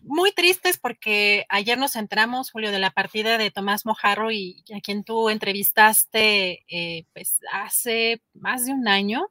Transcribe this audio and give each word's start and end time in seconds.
muy 0.00 0.32
tristes 0.32 0.78
porque 0.78 1.44
ayer 1.48 1.78
nos 1.78 1.96
enteramos, 1.96 2.50
Julio, 2.50 2.70
de 2.70 2.78
la 2.78 2.90
partida 2.90 3.38
de 3.38 3.50
Tomás 3.50 3.84
Mojarro 3.84 4.30
y 4.30 4.64
a 4.74 4.80
quien 4.80 5.04
tú 5.04 5.28
entrevistaste 5.28 6.64
eh, 6.68 7.04
pues 7.12 7.40
hace 7.52 8.22
más 8.34 8.66
de 8.66 8.72
un 8.72 8.88
año. 8.88 9.28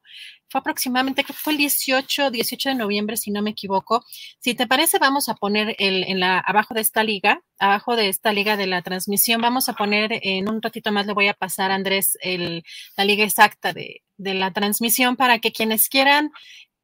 Fue 0.49 0.59
aproximadamente, 0.59 1.23
creo 1.23 1.35
que 1.35 1.41
fue 1.43 1.53
el 1.53 1.57
18, 1.57 2.31
18 2.31 2.69
de 2.69 2.75
noviembre, 2.75 3.17
si 3.17 3.31
no 3.31 3.41
me 3.41 3.49
equivoco. 3.49 4.03
Si 4.39 4.55
te 4.55 4.65
parece, 4.65 4.97
vamos 4.97 5.27
a 5.27 5.35
poner 5.35 5.75
el, 5.77 6.03
en 6.03 6.21
la, 6.21 6.39
abajo 6.39 6.73
de 6.73 6.81
esta 6.81 7.03
liga, 7.03 7.41
abajo 7.59 7.95
de 7.97 8.07
esta 8.07 8.31
liga 8.31 8.55
de 8.55 8.67
la 8.67 8.81
transmisión, 8.81 9.41
vamos 9.41 9.67
a 9.67 9.73
poner 9.73 10.19
en 10.21 10.49
un 10.49 10.61
ratito 10.61 10.91
más, 10.91 11.05
le 11.05 11.13
voy 11.13 11.27
a 11.27 11.33
pasar 11.33 11.71
a 11.71 11.75
Andrés 11.75 12.17
el, 12.21 12.63
la 12.95 13.03
liga 13.03 13.25
exacta 13.25 13.73
de, 13.73 14.03
de 14.17 14.33
la 14.33 14.51
transmisión 14.51 15.15
para 15.15 15.39
que 15.39 15.51
quienes 15.51 15.89
quieran 15.89 16.31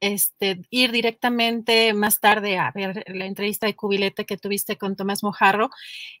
este, 0.04 0.60
ir 0.68 0.92
directamente 0.92 1.94
más 1.94 2.20
tarde 2.20 2.58
a 2.58 2.70
ver 2.72 3.04
la 3.08 3.24
entrevista 3.24 3.66
de 3.66 3.74
cubilete 3.74 4.26
que 4.26 4.36
tuviste 4.36 4.76
con 4.76 4.96
Tomás 4.96 5.22
Mojarro, 5.22 5.70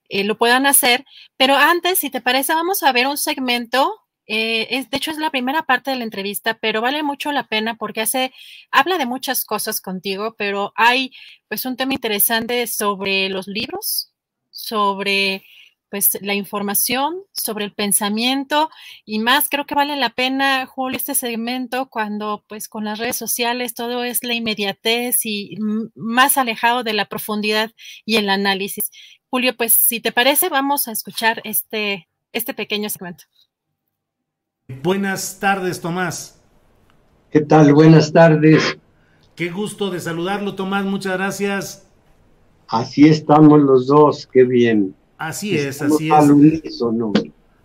eh, 0.08 0.24
lo 0.24 0.38
puedan 0.38 0.64
hacer. 0.64 1.04
Pero 1.36 1.54
antes, 1.54 1.98
si 1.98 2.08
te 2.08 2.22
parece, 2.22 2.54
vamos 2.54 2.82
a 2.82 2.92
ver 2.92 3.06
un 3.06 3.18
segmento. 3.18 4.00
Eh, 4.26 4.68
es, 4.70 4.88
de 4.88 4.96
hecho, 4.96 5.10
es 5.10 5.18
la 5.18 5.30
primera 5.30 5.64
parte 5.64 5.90
de 5.90 5.98
la 5.98 6.04
entrevista, 6.04 6.54
pero 6.54 6.80
vale 6.80 7.02
mucho 7.02 7.30
la 7.30 7.46
pena 7.46 7.74
porque 7.74 8.00
hace, 8.00 8.32
habla 8.70 8.96
de 8.96 9.04
muchas 9.04 9.44
cosas 9.44 9.82
contigo, 9.82 10.34
pero 10.38 10.72
hay 10.76 11.12
pues 11.48 11.66
un 11.66 11.76
tema 11.76 11.92
interesante 11.92 12.66
sobre 12.66 13.28
los 13.28 13.46
libros, 13.48 14.12
sobre 14.50 15.44
pues 15.94 16.18
la 16.22 16.34
información 16.34 17.20
sobre 17.30 17.66
el 17.66 17.72
pensamiento 17.72 18.68
y 19.04 19.20
más 19.20 19.48
creo 19.48 19.64
que 19.64 19.76
vale 19.76 19.94
la 19.94 20.10
pena 20.10 20.66
Julio 20.66 20.96
este 20.96 21.14
segmento 21.14 21.88
cuando 21.88 22.42
pues 22.48 22.68
con 22.68 22.84
las 22.84 22.98
redes 22.98 23.14
sociales 23.14 23.74
todo 23.74 24.02
es 24.02 24.24
la 24.24 24.34
inmediatez 24.34 25.24
y 25.24 25.56
más 25.94 26.36
alejado 26.36 26.82
de 26.82 26.94
la 26.94 27.04
profundidad 27.04 27.70
y 28.04 28.16
el 28.16 28.28
análisis. 28.28 28.90
Julio, 29.30 29.56
pues 29.56 29.72
si 29.74 30.00
te 30.00 30.10
parece 30.10 30.48
vamos 30.48 30.88
a 30.88 30.90
escuchar 30.90 31.40
este 31.44 32.08
este 32.32 32.54
pequeño 32.54 32.90
segmento. 32.90 33.22
Buenas 34.82 35.38
tardes, 35.38 35.80
Tomás. 35.80 36.42
¿Qué 37.30 37.40
tal? 37.40 37.72
Buenas 37.72 38.12
tardes. 38.12 38.78
Qué 39.36 39.48
gusto 39.48 39.90
de 39.90 40.00
saludarlo, 40.00 40.56
Tomás. 40.56 40.84
Muchas 40.84 41.12
gracias. 41.12 41.86
Así 42.66 43.06
estamos 43.06 43.60
los 43.60 43.86
dos. 43.86 44.26
Qué 44.26 44.42
bien. 44.42 44.96
Así 45.18 45.56
es, 45.56 45.80
así 45.82 46.10
es. 46.10 46.82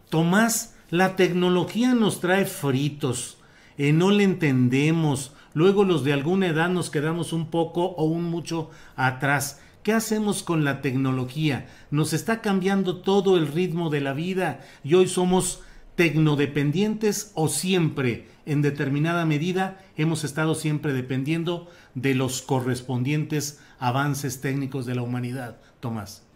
Tomás, 0.10 0.76
la 0.90 1.16
tecnología 1.16 1.94
nos 1.94 2.20
trae 2.20 2.46
fritos, 2.46 3.38
eh, 3.78 3.94
no 3.94 4.12
le 4.12 4.24
entendemos, 4.24 5.34
luego 5.54 5.84
los 5.84 6.04
de 6.04 6.14
alguna 6.14 6.48
edad 6.48 6.70
nos 6.70 6.90
quedamos 6.90 7.34
un 7.34 7.50
poco 7.50 7.86
o 7.86 8.06
un 8.06 8.24
mucho 8.24 8.70
atrás. 8.96 9.60
¿Qué 9.84 9.94
hacemos 9.94 10.44
con 10.44 10.66
la 10.66 10.82
tecnología? 10.82 11.68
Nos 11.90 12.14
está 12.14 12.42
cambiando 12.42 12.98
todo 12.98 13.38
el 13.38 13.48
ritmo 13.48 13.90
de 13.90 14.02
la 14.02 14.14
vida 14.14 14.62
y 14.84 14.96
hoy 14.96 15.08
somos 15.08 15.62
tecnodependientes 15.96 17.32
o 17.36 17.48
siempre, 17.50 18.28
en 18.46 18.62
determinada 18.62 19.26
medida, 19.26 19.80
hemos 19.96 20.24
estado 20.24 20.56
siempre 20.56 20.94
dependiendo 20.94 21.68
de 21.94 22.16
los 22.16 22.42
correspondientes 22.42 23.60
avances 23.80 24.42
técnicos 24.42 24.86
de 24.86 24.96
la 24.96 25.02
humanidad. 25.02 25.58
Tomás. 25.80 26.29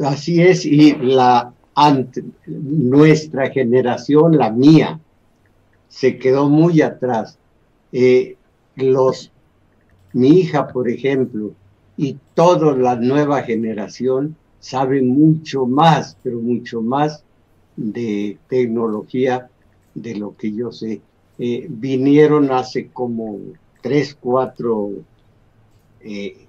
Así 0.00 0.40
es, 0.40 0.64
y 0.64 0.94
la 0.96 1.52
nuestra 2.46 3.50
generación, 3.50 4.36
la 4.36 4.50
mía, 4.50 5.00
se 5.88 6.18
quedó 6.18 6.48
muy 6.48 6.80
atrás. 6.80 7.38
Eh, 7.92 8.36
los, 8.76 9.30
mi 10.14 10.40
hija, 10.40 10.68
por 10.68 10.88
ejemplo, 10.88 11.52
y 11.96 12.16
toda 12.34 12.74
la 12.76 12.96
nueva 12.96 13.42
generación 13.42 14.36
saben 14.60 15.08
mucho 15.08 15.66
más, 15.66 16.16
pero 16.22 16.38
mucho 16.38 16.80
más 16.80 17.22
de 17.76 18.38
tecnología 18.48 19.48
de 19.94 20.14
lo 20.16 20.36
que 20.36 20.52
yo 20.52 20.72
sé. 20.72 21.00
Eh, 21.38 21.66
vinieron 21.68 22.50
hace 22.50 22.88
como 22.88 23.38
tres, 23.82 24.16
cuatro 24.18 24.90
eh, 26.00 26.46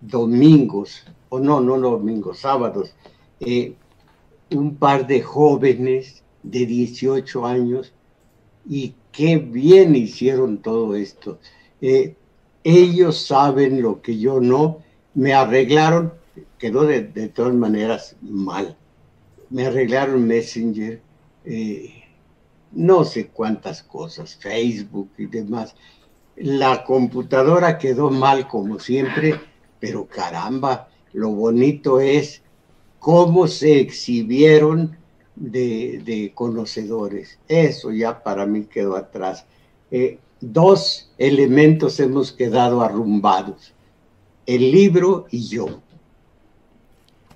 domingos 0.00 1.04
o 1.28 1.38
no, 1.38 1.60
no 1.60 1.78
domingos, 1.78 2.40
sábados, 2.40 2.94
eh, 3.40 3.74
un 4.50 4.76
par 4.76 5.06
de 5.06 5.22
jóvenes 5.22 6.22
de 6.42 6.66
18 6.66 7.46
años 7.46 7.92
y 8.68 8.94
qué 9.12 9.36
bien 9.38 9.94
hicieron 9.96 10.58
todo 10.58 10.94
esto. 10.94 11.38
Eh, 11.80 12.14
ellos 12.64 13.26
saben 13.26 13.82
lo 13.82 14.02
que 14.02 14.18
yo 14.18 14.40
no, 14.40 14.82
me 15.14 15.32
arreglaron, 15.32 16.12
quedó 16.58 16.84
de, 16.84 17.02
todas 17.28 17.54
maneras 17.54 18.16
mal, 18.20 18.76
me 19.50 19.66
arreglaron 19.66 20.26
Messenger, 20.26 21.00
eh, 21.44 22.02
no 22.72 23.04
sé 23.04 23.28
cuántas 23.28 23.82
cosas, 23.82 24.36
Facebook 24.36 25.10
y 25.16 25.26
demás. 25.26 25.74
La 26.36 26.84
computadora 26.84 27.78
quedó 27.78 28.10
mal 28.10 28.46
como 28.48 28.78
siempre, 28.78 29.40
pero 29.80 30.06
caramba, 30.06 30.88
lo 31.16 31.30
bonito 31.30 31.98
es 31.98 32.42
cómo 32.98 33.48
se 33.48 33.80
exhibieron 33.80 34.98
de, 35.34 36.30
conocedores. 36.34 37.38
Eso 37.48 37.90
ya 37.90 38.22
para 38.22 38.44
mí 38.44 38.64
quedó 38.64 38.96
atrás. 38.96 39.46
Eh, 39.90 40.18
dos 40.42 41.10
elementos 41.16 41.98
hemos 42.00 42.32
quedado 42.32 42.82
arrumbados, 42.82 43.72
el 44.44 44.70
libro 44.70 45.26
y 45.30 45.48
yo. 45.48 45.80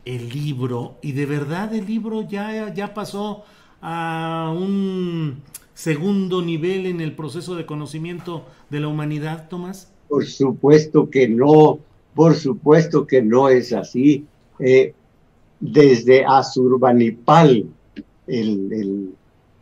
El 0.05 0.29
libro, 0.29 0.97
y 1.01 1.13
de 1.13 1.25
verdad 1.25 1.75
el 1.75 1.87
libro 1.87 2.21
ya, 2.21 2.75
ya 2.75 2.93
pasó 2.93 3.45
a 3.81 4.55
un 4.55 5.43
segundo 5.73 6.43
nivel 6.43 6.85
en 6.85 7.01
el 7.01 7.17
proceso 7.17 7.55
de 7.55 7.65
conocimiento 7.65 8.45
de 8.69 8.81
la 8.81 8.89
humanidad, 8.89 9.49
Tomás? 9.49 9.91
Por 10.07 10.27
supuesto 10.27 11.09
que 11.09 11.29
no. 11.29 11.79
Por 12.15 12.35
supuesto 12.35 13.07
que 13.07 13.23
no 13.23 13.49
es 13.49 13.73
así. 13.73 14.27
Eh, 14.59 14.95
desde 15.61 16.25
Azurbanipal, 16.25 17.67
el, 18.27 18.73
el, 18.73 19.15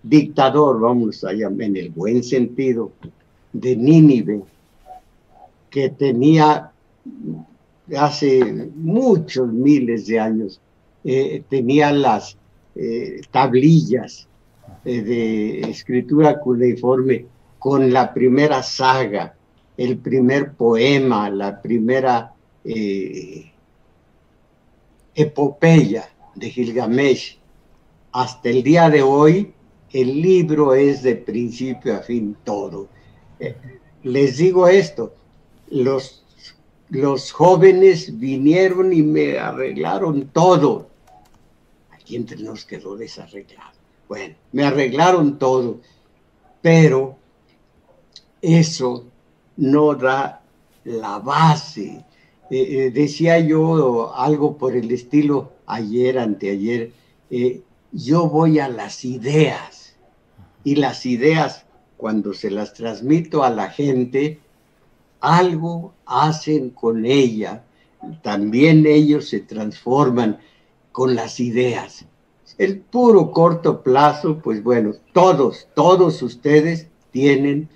dictador, 0.03 0.81
vamos 0.81 1.25
a 1.25 1.33
en 1.33 1.77
el 1.77 1.91
buen 1.91 2.23
sentido, 2.23 2.93
de 3.53 3.77
Nínive, 3.77 4.43
que 5.71 5.91
tenía 5.91 6.71
hace 7.97 8.71
muchos 8.77 9.53
miles 9.53 10.07
de 10.07 10.21
años, 10.21 10.61
eh, 11.05 11.43
tenía 11.49 11.93
las 11.93 12.37
eh, 12.75 13.21
tablillas 13.31 14.29
de 14.85 15.61
escritura 15.61 16.39
cuneiforme 16.41 17.27
con 17.59 17.93
la 17.93 18.15
primera 18.15 18.63
saga, 18.63 19.35
el 19.77 19.99
primer 19.99 20.53
poema, 20.53 21.29
la 21.31 21.61
primera 21.61 22.33
eh, 22.71 23.51
epopeya 25.15 26.09
de 26.35 26.51
Gilgamesh 26.51 27.39
hasta 28.13 28.51
el 28.51 28.63
día 28.63 28.91
de 28.91 29.03
hoy, 29.03 29.55
el 29.91 30.21
libro 30.21 30.75
es 30.75 31.03
de 31.03 31.17
principio 31.17 31.97
a 31.97 32.01
fin 32.01 32.37
todo. 32.45 32.89
Eh, 33.41 33.57
les 34.03 34.37
digo 34.37 34.69
esto, 34.69 35.15
los, 35.71 36.25
los 36.91 37.33
jóvenes 37.33 38.19
vinieron 38.19 38.93
y 38.93 39.03
me 39.03 39.39
arreglaron 39.39 40.29
todo. 40.29 40.89
Aquí 41.91 42.17
entre 42.17 42.39
nos 42.39 42.67
quedó 42.67 42.97
desarreglado. 42.97 43.79
Bueno, 44.09 44.35
me 44.53 44.65
arreglaron 44.65 45.39
todo, 45.39 45.81
pero 46.61 47.17
eso 48.43 49.07
no 49.57 49.95
da 49.95 50.43
la 50.85 51.19
base. 51.19 52.05
Eh, 52.51 52.87
eh, 52.87 52.91
decía 52.91 53.39
yo 53.39 54.15
algo 54.15 54.57
por 54.57 54.75
el 54.75 54.91
estilo 54.91 55.53
ayer, 55.67 56.19
anteayer, 56.19 56.93
yo 57.93 58.29
voy 58.29 58.59
a 58.59 58.69
las 58.69 59.05
ideas 59.05 59.97
y 60.65 60.77
las 60.77 61.05
ideas 61.07 61.67
cuando 61.99 62.33
se 62.33 62.51
las 62.51 62.73
transmito 62.73 63.43
a 63.43 63.51
la 63.51 63.69
gente, 63.71 64.39
algo 65.21 65.95
hacen 66.07 66.71
con 66.71 67.05
ella. 67.05 67.65
También 68.23 68.87
ellos 68.87 69.29
se 69.29 69.41
transforman 69.41 70.39
con 70.93 71.15
las 71.15 71.41
ideas. 71.41 72.07
El 72.57 72.81
puro 72.81 73.31
corto 73.31 73.83
plazo, 73.83 74.39
pues 74.39 74.63
bueno, 74.63 74.95
todos, 75.13 75.69
todos 75.75 76.23
ustedes 76.23 76.89
tienen, 77.11 77.69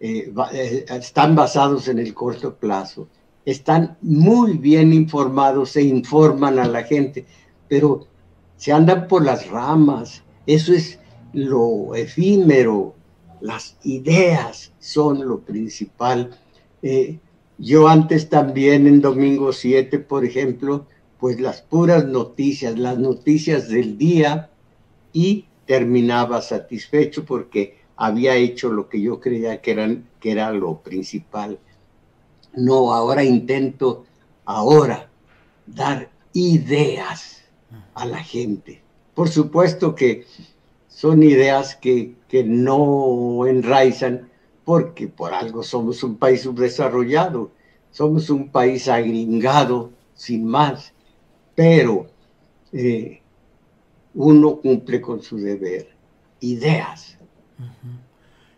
eh, 0.00 0.32
eh, 0.52 0.84
están 0.88 1.34
basados 1.34 1.88
en 1.88 1.98
el 1.98 2.14
corto 2.14 2.54
plazo, 2.54 3.08
están 3.46 3.96
muy 4.02 4.58
bien 4.58 4.92
informados 4.92 5.76
e 5.76 5.82
informan 5.82 6.58
a 6.58 6.66
la 6.66 6.82
gente, 6.82 7.24
pero 7.68 8.06
se 8.56 8.72
andan 8.72 9.06
por 9.06 9.24
las 9.24 9.48
ramas, 9.48 10.24
eso 10.46 10.74
es 10.74 10.98
lo 11.32 11.94
efímero, 11.94 12.94
las 13.40 13.76
ideas 13.84 14.72
son 14.80 15.26
lo 15.26 15.40
principal. 15.40 16.36
Eh, 16.82 17.18
yo 17.58 17.88
antes 17.88 18.28
también 18.28 18.86
en 18.86 19.00
Domingo 19.00 19.52
7, 19.52 20.00
por 20.00 20.24
ejemplo, 20.24 20.86
pues 21.20 21.40
las 21.40 21.62
puras 21.62 22.04
noticias, 22.04 22.76
las 22.78 22.98
noticias 22.98 23.68
del 23.68 23.96
día 23.96 24.50
y 25.12 25.46
terminaba 25.66 26.42
satisfecho 26.42 27.24
porque 27.24 27.78
había 27.96 28.34
hecho 28.36 28.70
lo 28.70 28.88
que 28.88 29.00
yo 29.00 29.20
creía 29.20 29.60
que, 29.62 29.70
eran, 29.70 30.08
que 30.20 30.32
era 30.32 30.50
lo 30.52 30.80
principal. 30.80 31.58
No, 32.56 32.92
ahora 32.92 33.22
intento 33.22 34.06
ahora 34.46 35.08
dar 35.66 36.10
ideas 36.32 37.42
a 37.94 38.06
la 38.06 38.22
gente. 38.22 38.82
Por 39.14 39.28
supuesto 39.28 39.94
que 39.94 40.24
son 40.88 41.22
ideas 41.22 41.76
que, 41.76 42.16
no 42.44 43.46
enraizan 43.46 44.28
porque 44.64 45.08
por 45.08 45.32
algo 45.32 45.62
somos 45.62 46.02
un 46.02 46.16
país 46.16 46.42
subdesarrollado, 46.42 47.50
somos 47.90 48.28
un 48.28 48.50
país 48.50 48.88
agringado, 48.88 49.90
sin 50.14 50.44
más, 50.44 50.92
pero 51.54 52.08
eh, 52.72 53.22
uno 54.14 54.56
cumple 54.56 55.00
con 55.00 55.22
su 55.22 55.38
deber. 55.38 55.94
Ideas. 56.40 57.16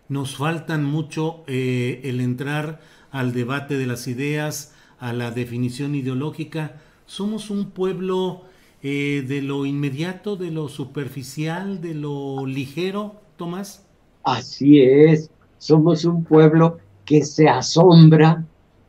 Nos 0.08 0.36
faltan 0.36 0.84
mucho 0.84 1.44
eh, 1.46 2.00
el 2.04 2.20
entrar 2.20 2.80
al 3.10 3.32
debate 3.32 3.76
de 3.76 3.86
las 3.86 4.06
ideas, 4.06 4.74
a 4.98 5.12
la 5.12 5.30
definición 5.30 5.94
ideológica. 5.94 6.80
Somos 7.06 7.50
un 7.50 7.70
pueblo 7.70 8.42
eh, 8.82 9.24
de 9.26 9.42
lo 9.42 9.66
inmediato, 9.66 10.36
de 10.36 10.50
lo 10.50 10.68
superficial, 10.68 11.80
de 11.80 11.94
lo 11.94 12.46
ligero, 12.46 13.16
Tomás? 13.36 13.84
Así 14.22 14.80
es, 14.80 15.30
somos 15.58 16.04
un 16.04 16.22
pueblo 16.22 16.78
que 17.04 17.24
se 17.24 17.48
asombra 17.48 18.44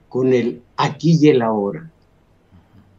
con 0.07 0.33
el 0.33 0.61
aquí 0.77 1.17
y 1.19 1.29
el 1.29 1.41
ahora. 1.41 1.89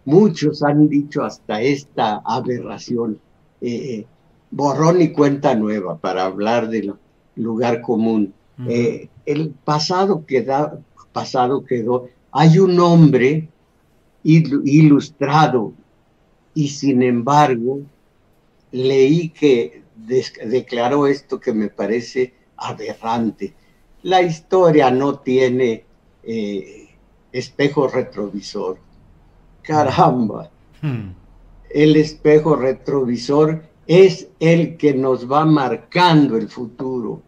Muchos 0.04 0.62
han 0.62 0.88
dicho 0.88 1.22
hasta 1.22 1.60
esta 1.60 2.22
aberración, 2.24 3.20
eh, 3.60 3.74
eh, 3.74 4.06
borrón 4.50 5.00
y 5.00 5.12
cuenta 5.12 5.54
nueva 5.54 5.98
para 5.98 6.24
hablar 6.24 6.70
del 6.70 6.94
lugar 7.36 7.82
común. 7.82 8.34
el 9.26 9.50
pasado, 9.64 10.26
queda, 10.26 10.80
pasado 11.20 11.64
quedó. 11.64 12.08
Hay 12.32 12.58
un 12.58 12.80
hombre 12.80 13.48
ilustrado 14.22 15.74
y 16.54 16.68
sin 16.68 17.02
embargo 17.02 17.80
leí 18.72 19.28
que 19.28 19.82
declaró 20.46 21.06
esto 21.06 21.38
que 21.38 21.52
me 21.52 21.68
parece 21.68 22.32
aberrante. 22.56 23.52
La 24.02 24.22
historia 24.22 24.90
no 24.90 25.18
tiene 25.18 25.84
eh, 26.22 26.88
espejo 27.32 27.86
retrovisor. 27.86 28.78
Caramba. 29.62 30.50
Hmm. 30.80 31.10
El 31.68 31.96
espejo 31.96 32.56
retrovisor 32.56 33.62
es 33.86 34.28
el 34.40 34.78
que 34.78 34.94
nos 34.94 35.30
va 35.30 35.44
marcando 35.44 36.38
el 36.38 36.48
futuro. 36.48 37.20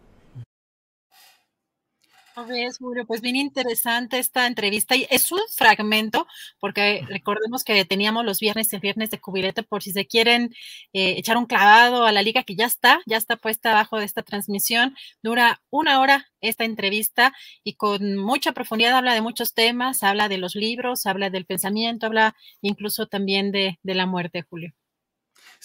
Pues 3.05 3.21
bien 3.21 3.35
interesante 3.35 4.17
esta 4.19 4.47
entrevista. 4.47 4.95
Y 4.95 5.07
es 5.09 5.31
un 5.31 5.39
fragmento, 5.55 6.27
porque 6.59 7.05
recordemos 7.07 7.63
que 7.63 7.85
teníamos 7.85 8.25
los 8.25 8.39
viernes 8.39 8.71
y 8.71 8.75
el 8.75 8.81
viernes 8.81 9.11
de 9.11 9.19
cubilete, 9.19 9.63
por 9.63 9.83
si 9.83 9.91
se 9.91 10.07
quieren 10.07 10.53
eh, 10.93 11.15
echar 11.17 11.37
un 11.37 11.45
clavado 11.45 12.05
a 12.05 12.11
la 12.11 12.21
liga 12.21 12.43
que 12.43 12.55
ya 12.55 12.65
está, 12.65 13.01
ya 13.05 13.17
está 13.17 13.37
puesta 13.37 13.71
abajo 13.71 13.99
de 13.99 14.05
esta 14.05 14.23
transmisión. 14.23 14.95
Dura 15.21 15.61
una 15.69 15.99
hora 15.99 16.27
esta 16.41 16.65
entrevista 16.65 17.33
y 17.63 17.75
con 17.75 18.17
mucha 18.17 18.51
profundidad 18.53 18.97
habla 18.97 19.13
de 19.13 19.21
muchos 19.21 19.53
temas, 19.53 20.03
habla 20.03 20.29
de 20.29 20.37
los 20.37 20.55
libros, 20.55 21.05
habla 21.05 21.29
del 21.29 21.45
pensamiento, 21.45 22.07
habla 22.07 22.35
incluso 22.61 23.07
también 23.07 23.51
de, 23.51 23.79
de 23.83 23.95
la 23.95 24.05
muerte, 24.05 24.41
Julio. 24.41 24.73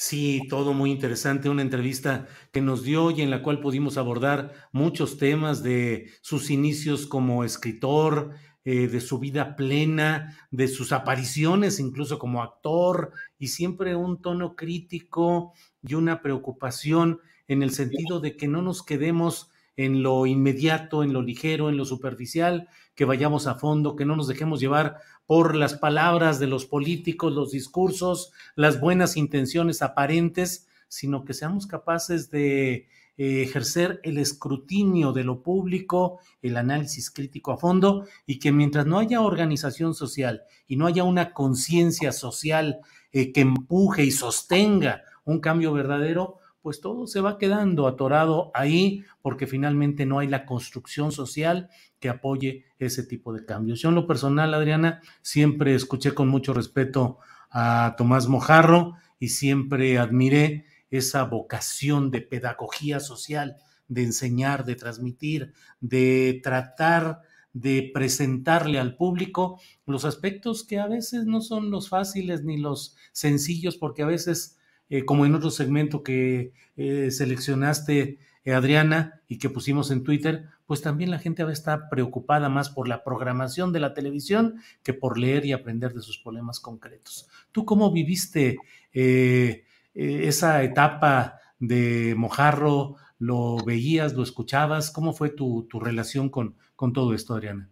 Sí, 0.00 0.42
todo 0.48 0.74
muy 0.74 0.92
interesante, 0.92 1.48
una 1.48 1.62
entrevista 1.62 2.28
que 2.52 2.60
nos 2.60 2.84
dio 2.84 3.10
y 3.10 3.20
en 3.20 3.30
la 3.30 3.42
cual 3.42 3.58
pudimos 3.58 3.98
abordar 3.98 4.54
muchos 4.70 5.18
temas 5.18 5.64
de 5.64 6.12
sus 6.20 6.50
inicios 6.50 7.04
como 7.08 7.42
escritor, 7.42 8.30
eh, 8.64 8.86
de 8.86 9.00
su 9.00 9.18
vida 9.18 9.56
plena, 9.56 10.38
de 10.52 10.68
sus 10.68 10.92
apariciones 10.92 11.80
incluso 11.80 12.20
como 12.20 12.44
actor 12.44 13.10
y 13.40 13.48
siempre 13.48 13.96
un 13.96 14.22
tono 14.22 14.54
crítico 14.54 15.52
y 15.82 15.94
una 15.94 16.22
preocupación 16.22 17.18
en 17.48 17.64
el 17.64 17.72
sentido 17.72 18.20
de 18.20 18.36
que 18.36 18.46
no 18.46 18.62
nos 18.62 18.84
quedemos 18.84 19.50
en 19.78 20.02
lo 20.02 20.26
inmediato, 20.26 21.04
en 21.04 21.12
lo 21.12 21.22
ligero, 21.22 21.68
en 21.68 21.76
lo 21.76 21.84
superficial, 21.84 22.68
que 22.96 23.04
vayamos 23.04 23.46
a 23.46 23.54
fondo, 23.54 23.94
que 23.94 24.04
no 24.04 24.16
nos 24.16 24.26
dejemos 24.26 24.58
llevar 24.58 24.96
por 25.24 25.54
las 25.54 25.74
palabras 25.74 26.40
de 26.40 26.48
los 26.48 26.66
políticos, 26.66 27.32
los 27.32 27.52
discursos, 27.52 28.32
las 28.56 28.80
buenas 28.80 29.16
intenciones 29.16 29.80
aparentes, 29.80 30.66
sino 30.88 31.24
que 31.24 31.32
seamos 31.32 31.68
capaces 31.68 32.28
de 32.28 32.88
eh, 33.16 33.42
ejercer 33.42 34.00
el 34.02 34.18
escrutinio 34.18 35.12
de 35.12 35.22
lo 35.22 35.44
público, 35.44 36.18
el 36.42 36.56
análisis 36.56 37.12
crítico 37.12 37.52
a 37.52 37.56
fondo, 37.56 38.04
y 38.26 38.40
que 38.40 38.50
mientras 38.50 38.84
no 38.84 38.98
haya 38.98 39.20
organización 39.20 39.94
social 39.94 40.42
y 40.66 40.74
no 40.74 40.86
haya 40.86 41.04
una 41.04 41.32
conciencia 41.32 42.10
social 42.10 42.80
eh, 43.12 43.30
que 43.32 43.42
empuje 43.42 44.02
y 44.02 44.10
sostenga 44.10 45.04
un 45.24 45.38
cambio 45.38 45.72
verdadero, 45.72 46.38
pues 46.68 46.82
todo 46.82 47.06
se 47.06 47.22
va 47.22 47.38
quedando 47.38 47.86
atorado 47.86 48.50
ahí 48.52 49.02
porque 49.22 49.46
finalmente 49.46 50.04
no 50.04 50.18
hay 50.18 50.28
la 50.28 50.44
construcción 50.44 51.12
social 51.12 51.70
que 51.98 52.10
apoye 52.10 52.66
ese 52.78 53.04
tipo 53.04 53.32
de 53.32 53.46
cambios. 53.46 53.80
Yo 53.80 53.88
en 53.88 53.94
lo 53.94 54.06
personal, 54.06 54.52
Adriana, 54.52 55.00
siempre 55.22 55.74
escuché 55.74 56.12
con 56.12 56.28
mucho 56.28 56.52
respeto 56.52 57.20
a 57.50 57.94
Tomás 57.96 58.28
Mojarro 58.28 58.96
y 59.18 59.28
siempre 59.30 59.96
admiré 59.96 60.66
esa 60.90 61.22
vocación 61.24 62.10
de 62.10 62.20
pedagogía 62.20 63.00
social, 63.00 63.56
de 63.88 64.02
enseñar, 64.02 64.66
de 64.66 64.74
transmitir, 64.74 65.54
de 65.80 66.38
tratar 66.42 67.22
de 67.54 67.90
presentarle 67.94 68.78
al 68.78 68.94
público 68.94 69.58
los 69.86 70.04
aspectos 70.04 70.64
que 70.64 70.78
a 70.78 70.86
veces 70.86 71.24
no 71.24 71.40
son 71.40 71.70
los 71.70 71.88
fáciles 71.88 72.44
ni 72.44 72.58
los 72.58 72.94
sencillos, 73.12 73.78
porque 73.78 74.02
a 74.02 74.06
veces 74.06 74.57
eh, 74.90 75.04
como 75.04 75.26
en 75.26 75.34
otro 75.34 75.50
segmento 75.50 76.02
que 76.02 76.52
eh, 76.76 77.10
seleccionaste, 77.10 78.18
eh, 78.44 78.52
Adriana, 78.52 79.20
y 79.28 79.38
que 79.38 79.50
pusimos 79.50 79.90
en 79.90 80.04
Twitter, 80.04 80.46
pues 80.66 80.80
también 80.80 81.10
la 81.10 81.18
gente 81.18 81.44
está 81.50 81.88
preocupada 81.88 82.48
más 82.48 82.70
por 82.70 82.88
la 82.88 83.04
programación 83.04 83.72
de 83.72 83.80
la 83.80 83.94
televisión 83.94 84.60
que 84.82 84.94
por 84.94 85.18
leer 85.18 85.44
y 85.44 85.52
aprender 85.52 85.92
de 85.92 86.02
sus 86.02 86.18
problemas 86.18 86.60
concretos. 86.60 87.28
¿Tú 87.52 87.64
cómo 87.64 87.92
viviste 87.92 88.58
esa 88.92 90.62
etapa 90.62 91.40
de 91.58 92.14
Mojarro? 92.16 92.96
¿Lo 93.18 93.56
veías, 93.64 94.14
lo 94.14 94.22
escuchabas? 94.22 94.90
¿Cómo 94.90 95.12
fue 95.12 95.30
tu, 95.30 95.66
tu 95.68 95.80
relación 95.80 96.30
con, 96.30 96.56
con 96.76 96.92
todo 96.92 97.14
esto, 97.14 97.34
Adriana? 97.34 97.68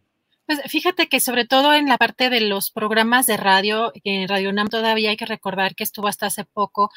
Pues 0.47 0.61
fíjate 0.69 1.09
que 1.09 1.19
sobre 1.19 1.45
todo 1.45 1.75
en 1.75 1.89
la 1.89 1.99
parte 1.99 2.31
de 2.31 2.41
los 2.41 2.71
programas 2.71 3.27
de 3.27 3.37
radio, 3.37 3.93
en 4.05 4.29
Radio 4.29 4.53
NAM 4.53 4.69
todavía 4.69 5.11
hay 5.11 5.17
que 5.17 5.27
recordar 5.27 5.75
que 5.75 5.83
estuvo 5.83 6.07
hasta 6.07 6.27
hace 6.27 6.45
poco 6.45 6.91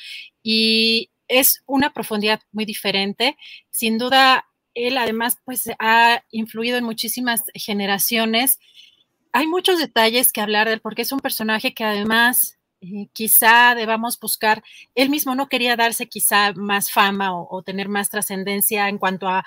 y 0.43 1.09
es 1.27 1.63
una 1.65 1.91
profundidad 1.91 2.41
muy 2.51 2.65
diferente. 2.65 3.37
Sin 3.71 3.97
duda, 3.97 4.45
él 4.75 4.99
además 4.99 5.37
pues 5.45 5.63
ha 5.79 6.23
influido 6.29 6.77
en 6.77 6.83
muchísimas 6.83 7.41
generaciones. 7.55 8.59
Hay 9.33 9.47
muchos 9.47 9.79
detalles 9.79 10.31
que 10.31 10.41
hablar 10.41 10.67
de 10.67 10.75
él 10.75 10.81
porque 10.81 11.01
es 11.01 11.11
un 11.11 11.19
personaje 11.19 11.73
que 11.73 11.83
además 11.83 12.58
quizá 13.13 13.75
debamos 13.75 14.19
buscar, 14.19 14.63
él 14.95 15.09
mismo 15.09 15.35
no 15.35 15.49
quería 15.49 15.75
darse 15.75 16.07
quizá 16.07 16.53
más 16.53 16.91
fama 16.91 17.31
o, 17.35 17.61
tener 17.63 17.89
más 17.89 18.09
trascendencia 18.09 18.87
en 18.87 18.97
cuanto 18.97 19.27
a, 19.27 19.43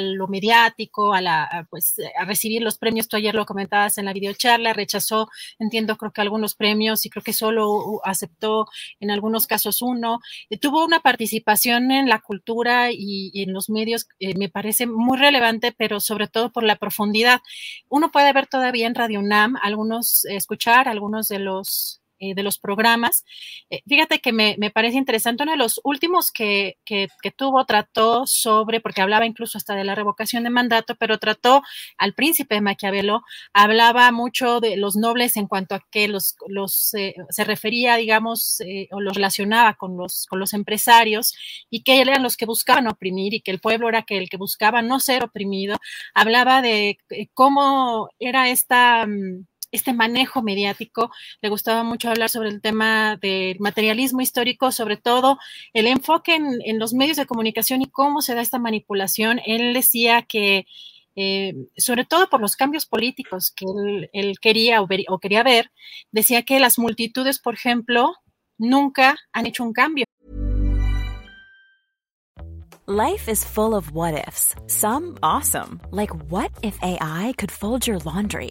lo 0.00 0.28
mediático, 0.28 1.12
a, 1.12 1.20
la, 1.20 1.66
pues, 1.70 1.96
a 2.16 2.24
recibir 2.24 2.62
los 2.62 2.78
premios, 2.78 3.08
tú 3.08 3.16
ayer 3.16 3.34
lo 3.34 3.46
comentabas 3.46 3.98
en 3.98 4.04
la 4.04 4.12
videocharla, 4.12 4.72
rechazó, 4.72 5.28
entiendo, 5.58 5.96
creo 5.96 6.12
que 6.12 6.20
algunos 6.20 6.54
premios 6.54 7.04
y 7.06 7.10
creo 7.10 7.22
que 7.22 7.32
solo 7.32 8.00
aceptó 8.04 8.66
en 9.00 9.10
algunos 9.10 9.46
casos 9.46 9.82
uno, 9.82 10.20
eh, 10.48 10.58
tuvo 10.58 10.84
una 10.84 11.00
participación 11.00 11.90
en 11.90 12.08
la 12.08 12.20
cultura 12.20 12.90
y, 12.92 13.30
en 13.42 13.52
los 13.52 13.70
medios, 13.70 14.06
eh, 14.20 14.34
me 14.36 14.48
parece 14.48 14.86
muy 14.86 15.18
relevante, 15.18 15.72
pero 15.72 16.00
sobre 16.00 16.28
todo 16.28 16.50
por 16.52 16.62
la 16.64 16.76
profundidad. 16.76 17.40
Uno 17.88 18.10
puede 18.10 18.32
ver 18.32 18.46
todavía 18.46 18.86
en 18.86 18.94
Radio 18.94 19.20
UNAM, 19.20 19.56
algunos, 19.62 20.24
escuchar 20.26 20.88
algunos 20.88 21.28
de 21.28 21.38
los 21.40 21.99
eh, 22.22 22.34
de 22.34 22.42
los 22.42 22.58
programas. 22.58 23.24
Eh, 23.70 23.80
fíjate 23.88 24.20
que 24.20 24.32
me, 24.32 24.56
parece 24.70 24.98
interesante, 24.98 25.42
uno 25.42 25.52
de 25.52 25.58
los 25.58 25.80
últimos 25.84 26.30
que, 26.30 26.76
que, 26.84 27.08
tuvo 27.34 27.64
trató 27.64 28.26
sobre, 28.26 28.80
porque 28.82 29.00
hablaba 29.00 29.24
incluso 29.24 29.56
hasta 29.56 29.74
de 29.74 29.84
la 29.84 29.94
revocación 29.94 30.44
de 30.44 30.50
mandato, 30.50 30.96
pero 30.96 31.16
trató 31.18 31.62
al 31.96 32.12
príncipe 32.12 32.56
de 32.56 32.60
Maquiavelo, 32.60 33.22
hablaba 33.54 34.12
mucho 34.12 34.60
de 34.60 34.76
los 34.76 34.96
nobles 34.96 35.38
en 35.38 35.46
cuanto 35.46 35.74
a 35.74 35.80
que 35.90 36.08
los, 36.08 36.36
los 36.46 36.92
eh, 36.92 37.14
se 37.30 37.44
refería, 37.44 37.96
digamos, 37.96 38.60
o 38.90 39.00
los 39.00 39.14
relacionaba 39.14 39.74
con 39.74 39.96
los, 39.96 40.26
con 40.26 40.38
los 40.40 40.52
empresarios 40.52 41.34
y 41.70 41.82
que 41.84 42.02
eran 42.02 42.22
los 42.22 42.36
que 42.36 42.44
buscaban 42.44 42.86
oprimir 42.86 43.32
y 43.32 43.40
que 43.40 43.50
el 43.50 43.60
pueblo 43.60 43.88
era 43.88 44.02
que 44.02 44.18
el 44.18 44.28
que 44.28 44.36
buscaba 44.36 44.82
no 44.82 45.00
ser 45.00 45.24
oprimido. 45.24 45.78
Hablaba 46.14 46.60
de 46.60 46.98
cómo 47.32 48.10
era 48.18 48.50
esta... 48.50 49.06
Este 49.72 49.92
manejo 49.92 50.42
mediático. 50.42 51.10
Le 51.40 51.48
gustaba 51.48 51.82
mucho 51.84 52.10
hablar 52.10 52.28
sobre 52.28 52.48
el 52.48 52.60
tema 52.60 53.16
del 53.16 53.58
materialismo 53.60 54.20
histórico, 54.20 54.72
sobre 54.72 54.96
todo 54.96 55.38
el 55.72 55.86
enfoque 55.86 56.34
en, 56.34 56.78
los 56.78 56.92
medios 56.92 57.16
de 57.16 57.26
comunicación 57.26 57.82
y 57.82 57.86
cómo 57.86 58.22
se 58.22 58.34
da 58.34 58.40
esta 58.40 58.58
manipulación. 58.58 59.40
Él 59.46 59.72
decía 59.74 60.22
que, 60.22 60.66
eh, 61.16 61.54
sobre 61.76 62.04
todo 62.04 62.28
por 62.28 62.40
los 62.40 62.56
cambios 62.56 62.86
políticos 62.86 63.52
que 63.54 63.66
él, 64.12 64.38
quería 64.40 64.82
o, 64.82 64.88
o 65.08 65.18
quería 65.18 65.42
ver, 65.42 65.70
decía 66.10 66.42
que 66.42 66.58
las 66.58 66.78
multitudes, 66.78 67.38
por 67.38 67.54
ejemplo, 67.54 68.14
nunca 68.58 69.16
han 69.32 69.46
hecho 69.46 69.64
un 69.64 69.72
cambio. 69.72 70.04
Life 72.86 73.28
is 73.28 73.44
full 73.44 73.76
of 73.76 73.92
what 73.92 74.14
ifs. 74.26 74.56
Some 74.66 75.16
awesome, 75.22 75.80
like 75.92 76.10
what 76.28 76.50
if 76.60 76.76
AI 76.82 77.34
could 77.38 77.52
fold 77.52 77.86
your 77.86 77.98
laundry? 77.98 78.50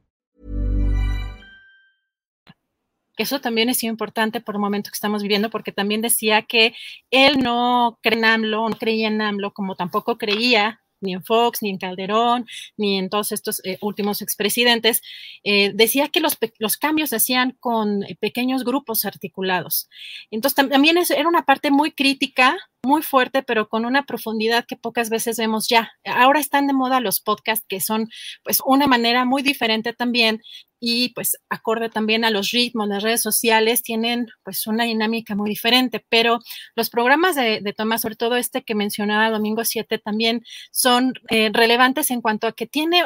Eso 3.17 3.41
también 3.41 3.69
es 3.69 3.83
importante 3.83 4.41
por 4.41 4.55
el 4.55 4.61
momento 4.61 4.89
que 4.89 4.95
estamos 4.95 5.21
viviendo, 5.21 5.49
porque 5.49 5.71
también 5.71 6.01
decía 6.01 6.43
que 6.43 6.73
él 7.11 7.39
no 7.39 7.99
cree 8.01 8.17
en 8.17 8.25
AMLO, 8.25 8.69
no 8.69 8.77
creía 8.77 9.07
en 9.07 9.21
AMLO, 9.21 9.53
como 9.53 9.75
tampoco 9.75 10.17
creía 10.17 10.81
ni 11.01 11.13
en 11.13 11.23
Fox, 11.23 11.61
ni 11.61 11.69
en 11.69 11.77
Calderón, 11.77 12.45
ni 12.77 12.97
en 12.97 13.09
todos 13.09 13.31
estos 13.31 13.61
eh, 13.65 13.77
últimos 13.81 14.21
expresidentes, 14.21 15.01
eh, 15.43 15.71
decía 15.73 16.09
que 16.09 16.21
los, 16.21 16.37
cambios 16.77 17.09
se 17.09 17.17
hacían 17.17 17.57
con 17.59 18.05
pequeños 18.19 18.63
grupos 18.63 19.03
articulados. 19.05 19.89
Entonces 20.29 20.69
también 20.69 20.97
era 20.97 21.27
una 21.27 21.43
parte 21.43 21.71
muy 21.71 21.91
crítica 21.91 22.57
muy 22.83 23.03
fuerte, 23.03 23.43
pero 23.43 23.69
con 23.69 23.85
una 23.85 24.03
profundidad 24.05 24.65
que 24.65 24.75
pocas 24.75 25.09
veces 25.09 25.37
vemos 25.37 25.67
ya. 25.67 25.91
Ahora 26.03 26.39
están 26.39 26.67
de 26.67 26.73
moda 26.73 26.99
los 26.99 27.19
podcasts, 27.19 27.65
que 27.67 27.79
son 27.79 28.09
pues 28.43 28.59
una 28.65 28.87
manera 28.87 29.23
muy 29.25 29.43
diferente 29.43 29.93
también 29.93 30.41
y 30.83 31.09
pues 31.09 31.37
acorde 31.47 31.89
también 31.89 32.25
a 32.25 32.31
los 32.31 32.49
ritmos, 32.49 32.87
las 32.87 33.03
redes 33.03 33.21
sociales 33.21 33.83
tienen 33.83 34.27
pues 34.43 34.65
una 34.65 34.83
dinámica 34.83 35.35
muy 35.35 35.47
diferente, 35.47 36.03
pero 36.09 36.39
los 36.75 36.89
programas 36.89 37.35
de, 37.35 37.61
Tomás, 37.77 38.01
sobre 38.01 38.15
todo 38.15 38.35
este 38.35 38.63
que 38.63 38.73
mencionaba 38.73 39.29
Domingo 39.29 39.63
7, 39.63 39.99
también 39.99 40.43
son 40.71 41.13
eh, 41.29 41.51
relevantes 41.53 42.09
en 42.09 42.21
cuanto 42.21 42.47
a 42.47 42.53
que 42.53 42.65
tiene 42.65 43.03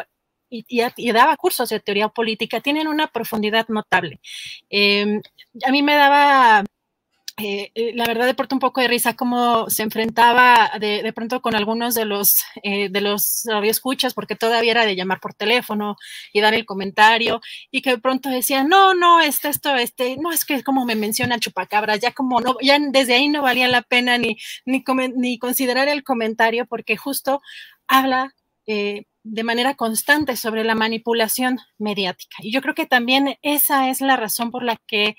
y, 0.50 1.12
daba 1.12 1.36
cursos 1.36 1.68
de 1.70 1.82
teoría 1.82 2.08
política, 2.08 2.62
tienen 2.62 2.88
una 2.88 3.08
profundidad 3.08 3.68
notable. 3.68 4.22
Em, 4.70 5.22
a 5.66 5.72
mí 5.72 5.84
me 5.84 5.96
daba 5.96 6.64
eh, 7.38 7.72
eh, 7.76 7.92
la 7.96 8.06
verdad 8.06 8.28
de 8.28 8.34
pronto 8.34 8.56
un 8.56 8.62
poco 8.62 8.80
de 8.80 8.88
risa 8.88 9.14
cómo 9.14 9.70
se 9.70 9.84
enfrentaba 9.84 10.72
de, 10.80 11.12
pronto 11.14 11.42
con 11.42 11.54
algunos 11.54 11.94
de 11.94 12.06
los 12.06 12.34
eh, 12.64 12.88
de 12.88 13.02
los 13.02 13.42
radioescuchas 13.46 14.14
porque 14.14 14.38
todavía 14.38 14.72
era 14.72 14.86
de 14.86 14.96
llamar 14.96 15.20
por 15.20 15.34
teléfono 15.34 15.98
y 16.32 16.40
dar 16.40 16.54
el 16.54 16.66
comentario 16.66 17.42
y 17.72 17.82
que 17.82 17.90
de 17.90 17.98
pronto 17.98 18.30
decía 18.30 18.64
no 18.64 18.94
no 18.94 19.20
este 19.20 19.50
esto 19.50 19.76
este 19.76 20.16
no 20.16 20.32
es 20.32 20.46
que 20.46 20.64
como 20.64 20.86
me 20.86 20.96
menciona 20.96 21.38
chupacabras 21.38 22.00
ya 22.00 22.14
como 22.14 22.40
no 22.40 22.56
ya 22.62 22.80
desde 22.80 23.16
ahí 23.16 23.28
no 23.28 23.42
valía 23.42 23.68
la 23.68 23.82
pena 23.82 24.18
ni 24.18 24.38
ni, 24.66 24.82
ni 25.18 25.38
considerar 25.38 25.90
el 25.90 26.06
comentario 26.06 26.66
porque 26.66 26.96
justo 26.96 27.42
habla 27.86 28.34
de 28.66 29.44
manera 29.44 29.76
constante 29.76 30.38
sobre 30.38 30.64
la 30.64 30.74
manipulación 30.74 31.60
mediática 31.78 32.38
y 32.40 32.54
yo 32.54 32.62
creo 32.62 32.76
que 32.76 32.86
también 32.86 33.38
esa 33.42 33.90
es 33.90 34.00
la 34.00 34.16
razón 34.16 34.52
por 34.52 34.64
la 34.64 34.78
que 34.88 35.18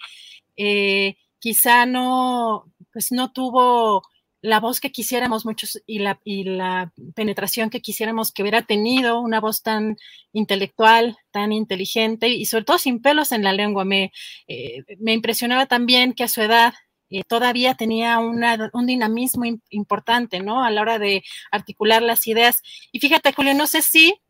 quizá 1.47 1.87
no, 1.87 2.73
pues 2.93 3.13
no 3.13 3.31
tuvo 3.31 4.03
la 4.41 4.59
voz 4.59 4.81
que 4.81 4.91
quisiéramos 4.91 5.47
muchos 5.47 5.81
y 5.87 6.01
la, 6.01 6.21
y 6.25 6.43
la 6.43 6.93
penetración 7.15 7.71
que 7.71 7.81
quisiéramos 7.81 8.33
que 8.33 8.43
hubiera 8.43 8.63
tenido, 8.63 9.21
una 9.21 9.39
voz 9.39 9.63
tan 9.63 9.97
intelectual, 10.33 11.17
tan 11.31 11.53
inteligente 11.53 12.27
y 12.31 12.47
sobre 12.47 12.65
todo 12.65 12.79
sin 12.79 13.01
pelos 13.01 13.31
en 13.31 13.45
la 13.45 13.53
lengua. 13.53 13.85
Me, 13.85 14.11
eh, 14.49 14.83
me 14.99 15.13
impresionaba 15.13 15.67
también 15.67 16.15
que 16.15 16.25
a 16.25 16.29
su 16.29 16.43
edad 16.43 16.75
eh, 17.11 17.23
todavía 17.23 17.75
tenía 17.75 18.19
una, 18.19 18.69
un 18.73 18.87
dinamismo 18.87 19.45
importante, 19.71 20.41
¿no? 20.41 20.65
A 20.65 20.71
la 20.73 20.81
hora 20.81 20.99
de 20.99 21.23
articular 21.53 22.03
las 22.03 22.27
ideas. 22.27 22.61
Y 22.91 22.99
fíjate, 22.99 23.33
Julio, 23.33 23.55
no 23.55 23.69
sé 23.69 23.83
si 23.83 24.21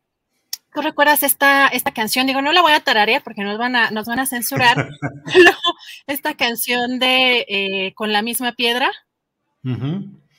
¿Tú 0.77 0.83
recuerdas 0.83 1.23
esta, 1.23 1.69
esta 1.69 1.91
canción? 1.95 2.27
Digo, 2.27 2.43
no 2.43 2.53
la 2.53 2.61
voy 2.61 2.73
a 2.73 2.81
tararear 2.81 3.23
porque 3.23 3.43
nos 3.43 3.57
van 3.57 3.75
a, 3.77 3.91
nos 3.91 4.07
van 4.07 4.19
a 4.19 4.27
censurar. 4.27 4.91
esta 6.07 6.35
canción 6.35 6.99
de 6.99 7.47
eh, 7.49 7.95
Con 7.95 8.13
la 8.13 8.21
misma 8.21 8.53
piedra. 8.53 8.93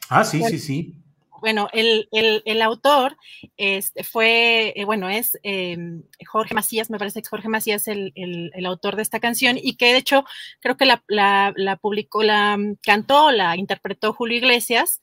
Ah, 0.09 0.23
sí, 0.23 0.43
sí, 0.43 0.59
sí. 0.59 0.93
Bueno, 1.41 1.69
el, 1.73 2.61
autor 2.61 3.17
este, 3.57 4.03
fue, 4.03 4.73
eh, 4.75 4.85
bueno, 4.85 5.09
es 5.09 5.39
em, 5.41 6.03
Jorge 6.27 6.53
Macías, 6.53 6.91
me 6.91 6.99
parece 6.99 7.23
que 7.23 7.29
Jorge 7.29 7.49
Macías 7.49 7.87
el, 7.87 8.11
el, 8.15 8.65
autor 8.67 8.95
de 8.95 9.01
esta 9.01 9.19
canción 9.19 9.57
y 9.59 9.75
que 9.75 9.87
de 9.87 9.97
hecho 9.97 10.23
creo 10.59 10.77
que 10.77 10.85
la, 10.85 11.03
la, 11.07 11.51
la 11.55 11.77
publicó, 11.77 12.21
la 12.21 12.59
cantó, 12.83 13.31
la 13.31 13.57
interpretó 13.57 14.13
Julio 14.13 14.37
Iglesias 14.37 15.01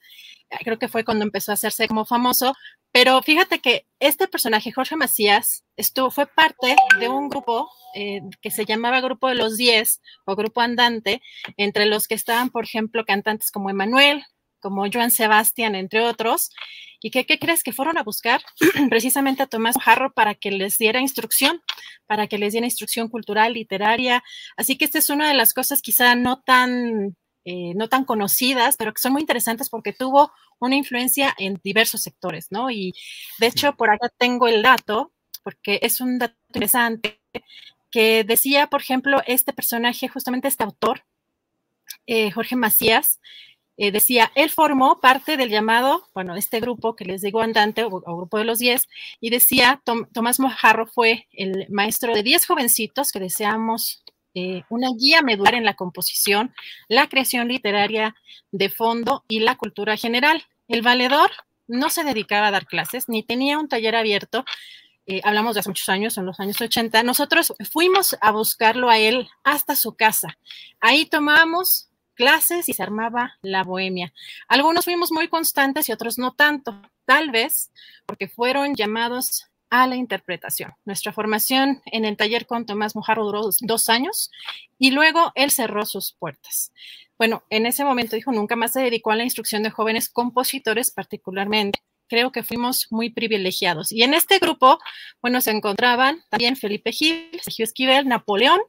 creo 0.62 0.78
que 0.78 0.88
fue 0.88 1.04
cuando 1.04 1.25
empezó 1.25 1.50
a 1.50 1.54
hacerse 1.54 1.88
como 1.88 2.04
famoso, 2.04 2.54
pero 2.92 3.20
fíjate 3.23 3.58
que 3.61 3.87
este 3.99 4.28
personaje, 4.28 4.73
Jorge 4.73 4.96
Macías, 4.96 5.64
fue 6.11 6.26
parte 6.26 6.76
de 7.00 7.08
un 7.08 7.28
grupo 7.28 7.68
eh, 7.94 8.20
que 8.40 8.50
se 8.50 8.64
llamaba 8.64 9.00
Grupo 9.00 9.28
de 9.28 9.34
los 9.34 9.56
Diez 9.56 10.00
o 10.26 10.37
Grupo 10.37 10.61
Andante, 10.61 11.20
entre 11.56 11.87
los 11.87 12.06
que 12.06 12.14
estaban, 12.14 12.50
por 12.50 12.64
ejemplo, 12.64 13.04
cantantes 13.04 13.50
como 13.50 13.70
Emanuel, 13.70 14.25
como 14.61 14.87
Joan 14.90 15.11
Sebastián, 15.11 15.75
entre 15.75 16.00
otros. 16.00 16.50
¿Y 17.00 17.11
qué, 17.11 17.26
qué 17.26 17.38
crees 17.38 17.62
que 17.62 17.73
fueron 17.73 17.99
a 17.99 18.02
buscar? 18.02 18.40
Precisamente 18.88 19.42
a 19.42 19.46
Tomás 19.46 19.76
Jarro 19.78 20.12
para 20.14 20.34
que 20.34 20.50
les 20.50 20.78
diera 20.78 21.00
instrucción, 21.00 21.61
para 22.06 22.28
que 22.28 22.38
les 22.38 22.52
diera 22.52 22.66
instrucción 22.66 23.08
cultural, 23.08 23.52
literaria. 23.52 24.23
Así 24.56 24.78
que 24.78 24.87
esta 24.87 24.99
es 24.99 25.11
una 25.11 25.28
de 25.28 25.34
las 25.34 25.52
cosas 25.52 25.82
quizá 25.82 26.14
no 26.14 26.40
tan 26.40 27.16
eh, 27.44 27.74
no 27.74 27.88
tan 27.88 28.04
conocidas, 28.04 28.76
pero 28.76 28.92
que 28.92 29.00
son 29.00 29.12
muy 29.12 29.20
interesantes 29.20 29.68
porque 29.68 29.92
tuvo 29.92 30.32
una 30.58 30.76
influencia 30.76 31.34
en 31.38 31.60
diversos 31.62 32.00
sectores, 32.02 32.48
¿no? 32.50 32.70
Y 32.70 32.94
de 33.38 33.48
hecho, 33.48 33.74
por 33.74 33.90
acá 33.90 34.08
tengo 34.16 34.48
el 34.48 34.62
dato, 34.62 35.12
porque 35.42 35.78
es 35.82 36.00
un 36.00 36.18
dato 36.18 36.36
interesante, 36.48 37.20
que 37.90 38.24
decía, 38.24 38.68
por 38.68 38.80
ejemplo, 38.80 39.20
este 39.26 39.52
personaje, 39.52 40.08
justamente 40.08 40.48
este 40.48 40.64
autor, 40.64 41.04
eh, 42.06 42.30
Jorge 42.30 42.56
Macías, 42.56 43.20
eh, 43.76 43.90
decía, 43.90 44.30
él 44.36 44.50
formó 44.50 45.00
parte 45.00 45.36
del 45.36 45.50
llamado, 45.50 46.08
bueno, 46.14 46.36
este 46.36 46.60
grupo 46.60 46.94
que 46.94 47.04
les 47.04 47.22
digo 47.22 47.40
andante 47.40 47.82
o, 47.84 47.90
grupo 47.90 48.38
de 48.38 48.44
los 48.44 48.58
10, 48.58 48.88
y 49.20 49.30
decía, 49.30 49.82
Tomás 50.12 50.38
Mojarro 50.38 50.86
fue 50.86 51.26
el 51.32 51.66
maestro 51.70 52.14
de 52.14 52.22
10 52.22 52.46
jovencitos 52.46 53.10
que 53.10 53.18
deseamos 53.18 54.03
eh, 54.34 54.62
una 54.68 54.88
guía 54.96 55.22
medular 55.22 55.54
en 55.54 55.64
la 55.64 55.74
composición, 55.74 56.54
la 56.88 57.08
creación 57.08 57.48
literaria 57.48 58.14
de 58.50 58.68
fondo 58.68 59.24
y 59.28 59.40
la 59.40 59.56
cultura 59.56 59.96
general. 59.96 60.42
El 60.68 60.82
valedor 60.82 61.30
no 61.66 61.90
se 61.90 62.04
dedicaba 62.04 62.48
a 62.48 62.50
dar 62.50 62.66
clases 62.66 63.08
ni 63.08 63.22
tenía 63.22 63.58
un 63.58 63.68
taller 63.68 63.96
abierto. 63.96 64.44
Eh, 65.06 65.20
hablamos 65.24 65.54
de 65.54 65.60
hace 65.60 65.68
muchos 65.68 65.88
años, 65.88 66.16
en 66.16 66.26
los 66.26 66.40
años 66.40 66.60
80. 66.60 67.02
Nosotros 67.02 67.54
fuimos 67.70 68.16
a 68.20 68.30
buscarlo 68.32 68.90
a 68.90 68.98
él 68.98 69.28
hasta 69.44 69.76
su 69.76 69.94
casa. 69.94 70.38
Ahí 70.80 71.06
tomábamos 71.06 71.88
clases 72.14 72.68
y 72.68 72.72
se 72.72 72.82
armaba 72.82 73.38
la 73.42 73.64
bohemia. 73.64 74.12
Algunos 74.48 74.84
fuimos 74.84 75.12
muy 75.12 75.28
constantes 75.28 75.88
y 75.88 75.92
otros 75.92 76.18
no 76.18 76.32
tanto, 76.32 76.80
tal 77.04 77.30
vez 77.30 77.70
porque 78.06 78.28
fueron 78.28 78.74
llamados 78.74 79.46
a 79.83 79.88
la 79.88 79.97
interpretación. 79.97 80.73
Nuestra 80.85 81.12
formación 81.12 81.83
en 81.87 82.04
el 82.04 82.16
taller 82.16 82.47
con 82.47 82.64
Tomás 82.64 82.95
Mojarro 82.95 83.25
duró 83.25 83.50
dos 83.61 83.88
años 83.88 84.31
y 84.78 84.93
luego 84.93 85.33
él 85.35 85.50
cerró 85.50 85.85
sus 85.85 86.12
puertas. 86.12 86.73
Bueno, 87.19 87.43
en 87.50 87.66
ese 87.66 87.85
momento 87.85 88.14
dijo, 88.14 88.31
nunca 88.31 88.54
más 88.54 88.73
se 88.73 88.83
dedicó 88.83 89.11
a 89.11 89.16
la 89.16 89.25
instrucción 89.25 89.64
de 89.64 89.71
jóvenes 89.71 90.09
compositores 90.09 90.93
particularmente. 90.93 91.81
Creo 92.09 92.31
que 92.31 92.45
fuimos 92.45 92.87
muy 92.90 93.11
privilegiados. 93.11 93.90
Y 93.90 94.04
en 94.04 94.14
este 94.14 94.38
grupo, 94.38 94.78
bueno, 95.21 95.40
se 95.40 95.50
encontraban 95.50 96.23
también 96.31 96.54
Felipe 96.54 96.93
Gil, 96.93 97.31
Sergio 97.43 97.64
Esquivel, 97.64 98.07
Napoleón, 98.07 98.61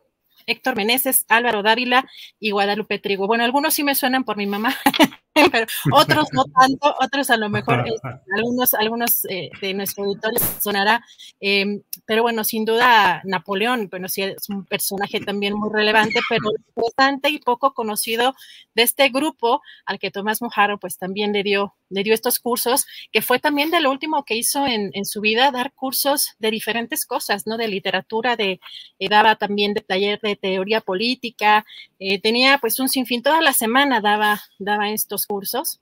Héctor 0.47 0.75
Meneses, 0.75 1.25
Álvaro 1.27 1.61
Dávila 1.61 2.09
y 2.39 2.49
Guadalupe 2.49 2.97
Trigo. 2.97 3.27
Bueno, 3.27 3.43
algunos 3.43 3.75
sí 3.75 3.83
me 3.83 3.93
suenan 3.93 4.23
por 4.23 4.37
mi 4.37 4.47
mamá, 4.47 4.75
pero 5.51 5.65
otros 5.91 6.27
no 6.31 6.45
tanto, 6.45 6.95
otros 7.01 7.29
a 7.29 7.37
lo 7.37 7.49
mejor, 7.49 7.83
este, 7.87 8.07
algunos, 8.37 8.73
algunos 8.73 9.25
eh, 9.25 9.49
de 9.61 9.73
nuestro 9.73 10.05
auditorio 10.05 10.39
sonará, 10.59 11.03
em, 11.41 11.81
pero 12.05 12.21
bueno, 12.21 12.43
sin 12.45 12.63
duda 12.63 13.21
Napoleón, 13.25 13.89
bueno, 13.89 14.07
sí 14.07 14.21
es 14.21 14.49
un 14.49 14.65
personaje 14.65 15.19
también 15.19 15.53
muy 15.53 15.69
relevante, 15.73 16.21
pero 16.29 16.51
bastante 16.75 17.29
y 17.29 17.39
poco 17.39 17.73
conocido 17.73 18.33
de 18.75 18.83
este 18.83 19.09
grupo 19.09 19.61
al 19.85 19.99
que 19.99 20.11
Tomás 20.11 20.41
Mojaro 20.41 20.79
pues 20.79 20.97
también 20.97 21.33
le 21.33 21.43
dio, 21.43 21.75
le 21.89 22.03
dio 22.03 22.13
estos 22.13 22.39
cursos, 22.39 22.85
que 23.11 23.21
fue 23.21 23.39
también 23.39 23.71
de 23.71 23.81
lo 23.81 23.91
último 23.91 24.23
que 24.23 24.35
hizo 24.35 24.65
en, 24.65 24.91
en 24.93 25.05
su 25.05 25.19
vida, 25.19 25.51
dar 25.51 25.73
cursos 25.73 26.35
de 26.39 26.51
diferentes 26.51 27.05
cosas, 27.05 27.45
¿no? 27.45 27.57
De 27.57 27.67
literatura, 27.67 28.35
de, 28.37 28.59
eh, 28.99 29.09
daba 29.09 29.35
también 29.35 29.73
de 29.73 29.81
taller 29.81 30.19
de 30.21 30.35
teoría 30.37 30.81
política, 30.81 31.65
eh, 31.99 32.21
tenía 32.21 32.57
pues 32.59 32.79
un 32.79 32.87
sinfín, 32.87 33.21
toda 33.21 33.41
la 33.41 33.53
semana 33.53 33.99
daba, 33.99 34.41
daba 34.59 34.89
estos 34.91 35.24
cursos. 35.25 35.79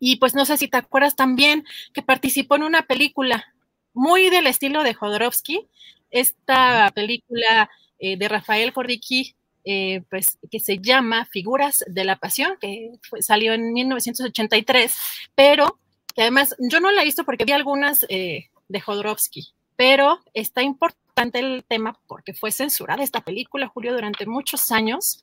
Y 0.00 0.16
pues 0.16 0.34
no 0.34 0.44
sé 0.44 0.56
si 0.56 0.68
te 0.68 0.78
acuerdas 0.78 1.16
también 1.16 1.64
que 1.92 2.02
participó 2.02 2.56
en 2.56 2.62
una 2.62 2.82
película 2.82 3.52
muy 3.94 4.30
del 4.30 4.46
estilo 4.46 4.82
de 4.82 4.94
Jodorowsky, 4.94 5.68
esta 6.10 6.90
película 6.94 7.70
eh, 7.98 8.16
de 8.16 8.28
Rafael 8.28 8.72
Cordiqui, 8.72 9.34
eh, 9.64 10.02
pues 10.10 10.38
que 10.50 10.60
se 10.60 10.78
llama 10.78 11.26
Figuras 11.26 11.84
de 11.86 12.04
la 12.04 12.16
Pasión, 12.16 12.56
que 12.60 12.90
salió 13.20 13.52
en 13.52 13.72
1983, 13.72 14.94
pero 15.34 15.78
que 16.14 16.22
además 16.22 16.54
yo 16.58 16.80
no 16.80 16.90
la 16.90 17.02
he 17.02 17.06
visto 17.06 17.24
porque 17.24 17.44
vi 17.44 17.52
algunas 17.52 18.04
eh, 18.08 18.50
de 18.68 18.80
Jodorowsky, 18.80 19.48
pero 19.76 20.20
está 20.34 20.62
importante 20.62 21.38
el 21.38 21.64
tema 21.66 21.98
porque 22.06 22.34
fue 22.34 22.52
censurada 22.52 23.02
esta 23.02 23.20
película, 23.20 23.68
Julio, 23.68 23.92
durante 23.92 24.26
muchos 24.26 24.70
años, 24.70 25.22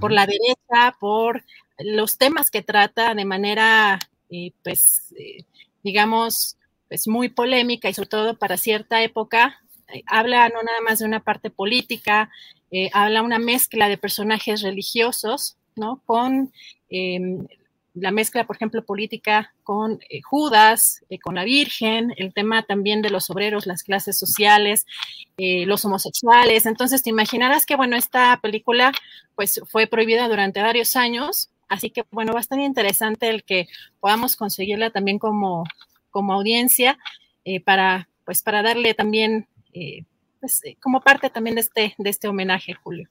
por 0.00 0.12
la 0.12 0.26
derecha, 0.26 0.96
por 0.98 1.44
los 1.78 2.18
temas 2.18 2.50
que 2.50 2.62
trata 2.62 3.14
de 3.14 3.24
manera, 3.24 3.98
eh, 4.30 4.52
pues, 4.62 5.12
eh, 5.18 5.44
digamos, 5.82 6.56
pues 6.88 7.08
muy 7.08 7.28
polémica 7.28 7.88
y 7.88 7.94
sobre 7.94 8.08
todo 8.08 8.38
para 8.38 8.56
cierta 8.56 9.02
época, 9.02 9.60
eh, 9.92 10.02
habla 10.06 10.48
no 10.48 10.62
nada 10.62 10.80
más 10.86 11.00
de 11.00 11.06
una 11.06 11.20
parte 11.20 11.50
política, 11.50 12.30
habla 12.92 13.22
una 13.22 13.38
mezcla 13.38 13.88
de 13.88 13.96
personajes 13.96 14.60
religiosos, 14.62 15.56
¿no? 15.76 16.02
Con 16.06 16.52
la 17.94 18.10
mezcla, 18.10 18.48
por 18.48 18.56
ejemplo, 18.56 18.84
política 18.84 19.54
con 19.62 20.00
Judas, 20.24 21.04
con 21.22 21.36
la 21.36 21.44
Virgen, 21.44 22.12
el 22.16 22.34
tema 22.34 22.64
también 22.64 23.00
de 23.00 23.10
los 23.10 23.30
obreros, 23.30 23.66
las 23.66 23.84
clases 23.84 24.18
sociales, 24.18 24.86
los 25.38 25.84
homosexuales. 25.84 26.66
Entonces, 26.66 27.04
te 27.04 27.10
imaginarás 27.10 27.64
que, 27.64 27.76
bueno, 27.76 27.94
esta 27.94 28.40
película 28.42 28.90
pues 29.36 29.60
fue 29.70 29.86
prohibida 29.86 30.26
durante 30.28 30.60
varios 30.60 30.96
años 30.96 31.50
Así 31.68 31.90
que, 31.90 32.04
bueno, 32.10 32.32
bastante 32.32 32.64
interesante 32.64 33.28
el 33.28 33.44
que 33.44 33.66
podamos 34.00 34.36
conseguirla 34.36 34.90
también 34.90 35.18
como, 35.18 35.64
como 36.10 36.32
audiencia 36.32 36.98
eh, 37.44 37.60
para, 37.60 38.08
pues, 38.24 38.42
para 38.42 38.62
darle 38.62 38.94
también, 38.94 39.48
eh, 39.72 40.04
pues, 40.40 40.60
eh, 40.64 40.76
como 40.80 41.00
parte 41.00 41.30
también 41.30 41.56
de 41.56 41.62
este, 41.62 41.94
de 41.98 42.10
este 42.10 42.28
homenaje, 42.28 42.74
Julio. 42.74 43.08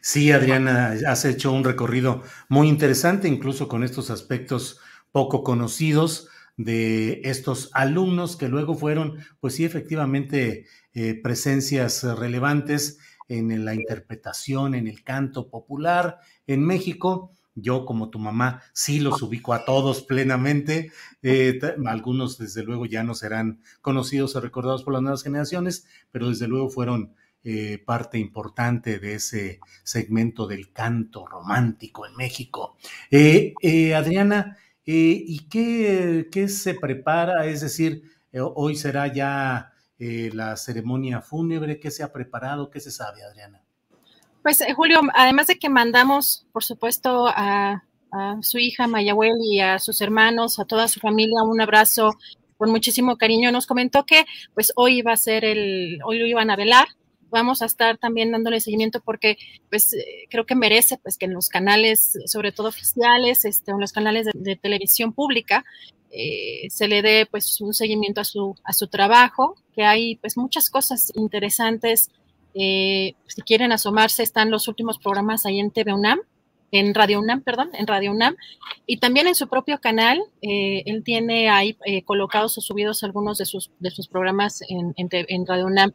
Sí, 0.00 0.30
Adriana, 0.30 0.94
has 1.08 1.24
hecho 1.24 1.50
un 1.50 1.64
recorrido 1.64 2.22
muy 2.48 2.68
interesante, 2.68 3.26
incluso 3.26 3.68
con 3.68 3.82
estos 3.82 4.10
aspectos 4.10 4.78
poco 5.12 5.42
conocidos 5.42 6.28
de 6.58 7.22
estos 7.24 7.70
alumnos 7.72 8.36
que 8.36 8.48
luego 8.48 8.74
fueron, 8.74 9.18
pues 9.40 9.54
sí, 9.54 9.64
efectivamente, 9.64 10.66
presencias 11.22 12.04
relevantes 12.04 12.98
en 13.28 13.64
la 13.64 13.74
interpretación, 13.74 14.74
en 14.74 14.86
el 14.86 15.02
canto 15.02 15.48
popular 15.48 16.20
en 16.46 16.64
México 16.64 17.32
yo, 17.54 17.84
como 17.86 18.10
tu 18.10 18.18
mamá, 18.18 18.62
sí 18.72 19.00
los 19.00 19.22
ubico 19.22 19.52
a 19.54 19.64
todos 19.64 20.02
plenamente. 20.02 20.90
Eh, 21.22 21.60
algunos, 21.86 22.38
desde 22.38 22.64
luego, 22.64 22.86
ya 22.86 23.04
no 23.04 23.14
serán 23.14 23.60
conocidos 23.80 24.34
o 24.36 24.40
recordados 24.40 24.82
por 24.82 24.92
las 24.92 25.02
nuevas 25.02 25.22
generaciones, 25.22 25.86
pero 26.10 26.28
desde 26.28 26.48
luego 26.48 26.68
fueron 26.68 27.14
eh, 27.44 27.82
parte 27.84 28.18
importante 28.18 28.98
de 28.98 29.14
ese 29.14 29.60
segmento 29.84 30.46
del 30.46 30.72
canto 30.72 31.26
romántico 31.26 32.06
en 32.06 32.16
México. 32.16 32.76
Eh, 33.10 33.54
Adriana, 33.94 34.56
¿y 34.84 35.46
qué, 35.48 36.28
qué, 36.32 36.48
se 36.48 36.74
prepara? 36.74 37.46
Es 37.46 37.60
decir, 37.60 38.02
hoy 38.32 38.76
será 38.76 39.12
ya 39.12 39.72
la 39.98 40.56
ceremonia 40.56 41.20
fúnebre. 41.20 41.78
¿Qué 41.78 41.90
se 41.90 42.02
ha 42.02 42.12
preparado? 42.12 42.70
¿Qué 42.70 42.80
se 42.80 42.90
sabe, 42.90 43.22
Adriana? 43.22 43.63
Pues 44.44 44.60
eh, 44.60 44.74
Julio, 44.74 45.00
además 45.14 45.46
de 45.46 45.58
que 45.58 45.70
mandamos, 45.70 46.46
por 46.52 46.62
supuesto, 46.62 47.26
a, 47.28 47.82
su 48.42 48.58
hija 48.58 48.86
Mayahuel 48.86 49.32
y 49.42 49.58
a 49.58 49.80
sus 49.80 50.00
hermanos, 50.00 50.60
a 50.60 50.66
toda 50.66 50.86
su 50.86 51.00
familia, 51.00 51.42
un 51.42 51.60
abrazo 51.60 52.12
con 52.58 52.70
muchísimo 52.70 53.16
cariño, 53.16 53.50
nos 53.50 53.66
comentó 53.66 54.04
que 54.06 54.24
pues 54.52 54.70
hoy 54.76 54.98
iba 54.98 55.12
a 55.12 55.16
ser 55.16 55.44
el, 55.44 55.98
hoy 56.04 56.20
lo 56.20 56.26
iban 56.26 56.48
a 56.48 56.56
velar, 56.56 56.86
vamos 57.30 57.60
a 57.60 57.64
estar 57.64 57.98
también 57.98 58.30
dándole 58.30 58.60
seguimiento 58.60 59.00
porque 59.00 59.36
pues 59.68 59.92
eh, 59.94 60.28
creo 60.30 60.46
que 60.46 60.54
merece 60.54 60.96
pues 60.98 61.18
que 61.18 61.24
en 61.24 61.32
los 61.32 61.48
canales, 61.48 62.12
sobre 62.26 62.52
todo 62.52 62.68
oficiales, 62.68 63.44
este, 63.46 63.72
en 63.72 63.80
los 63.80 63.92
canales 63.92 64.28
de, 64.32 64.56
televisión 64.56 65.12
pública, 65.12 65.64
eh, 66.12 66.68
se 66.70 66.86
le 66.86 67.02
dé 67.02 67.26
pues 67.28 67.60
un 67.60 67.74
seguimiento 67.74 68.20
a 68.20 68.24
su, 68.24 68.54
a 68.62 68.74
su 68.74 68.86
trabajo, 68.86 69.56
que 69.74 69.82
hay 69.82 70.16
pues 70.16 70.36
muchas 70.36 70.70
cosas 70.70 71.10
interesantes 71.14 72.10
eh, 72.54 73.14
si 73.26 73.42
quieren 73.42 73.72
asomarse, 73.72 74.22
están 74.22 74.50
los 74.50 74.68
últimos 74.68 74.98
programas 74.98 75.44
ahí 75.44 75.58
en 75.58 75.70
TV 75.70 75.92
UNAM, 75.92 76.20
en 76.70 76.94
Radio 76.94 77.20
UNAM, 77.20 77.42
perdón, 77.42 77.70
en 77.74 77.86
Radio 77.86 78.10
UNAM, 78.10 78.36
y 78.86 78.98
también 78.98 79.26
en 79.26 79.34
su 79.34 79.48
propio 79.48 79.80
canal. 79.80 80.20
Eh, 80.42 80.82
él 80.86 81.02
tiene 81.04 81.48
ahí 81.48 81.76
eh, 81.84 82.02
colocados 82.02 82.56
o 82.58 82.60
subidos 82.60 83.02
algunos 83.04 83.38
de 83.38 83.46
sus, 83.46 83.70
de 83.78 83.90
sus 83.90 84.08
programas 84.08 84.60
en, 84.68 84.94
en, 84.96 85.46
Radio 85.46 85.66
UNAM. 85.66 85.92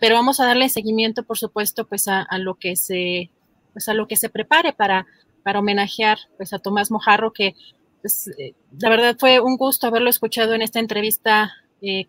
pero 0.00 0.14
vamos 0.14 0.40
a 0.40 0.46
darle 0.46 0.68
seguimiento, 0.68 1.22
por 1.22 1.38
supuesto, 1.38 1.86
pues 1.86 2.08
a, 2.08 2.26
lo 2.38 2.54
que 2.56 2.76
se, 2.76 3.30
pues 3.72 3.88
a 3.88 3.94
lo 3.94 4.06
que 4.06 4.16
se 4.16 4.28
prepare 4.28 4.72
para, 4.72 5.06
para 5.42 5.60
homenajear 5.60 6.18
pues 6.36 6.52
a 6.52 6.58
Tomás 6.58 6.90
Mojarro, 6.90 7.32
que 7.32 7.54
pues, 8.02 8.30
la 8.78 8.90
verdad 8.90 9.16
fue 9.18 9.40
un 9.40 9.56
gusto 9.56 9.86
haberlo 9.86 10.10
escuchado 10.10 10.54
en 10.54 10.62
esta 10.62 10.80
entrevista 10.80 11.54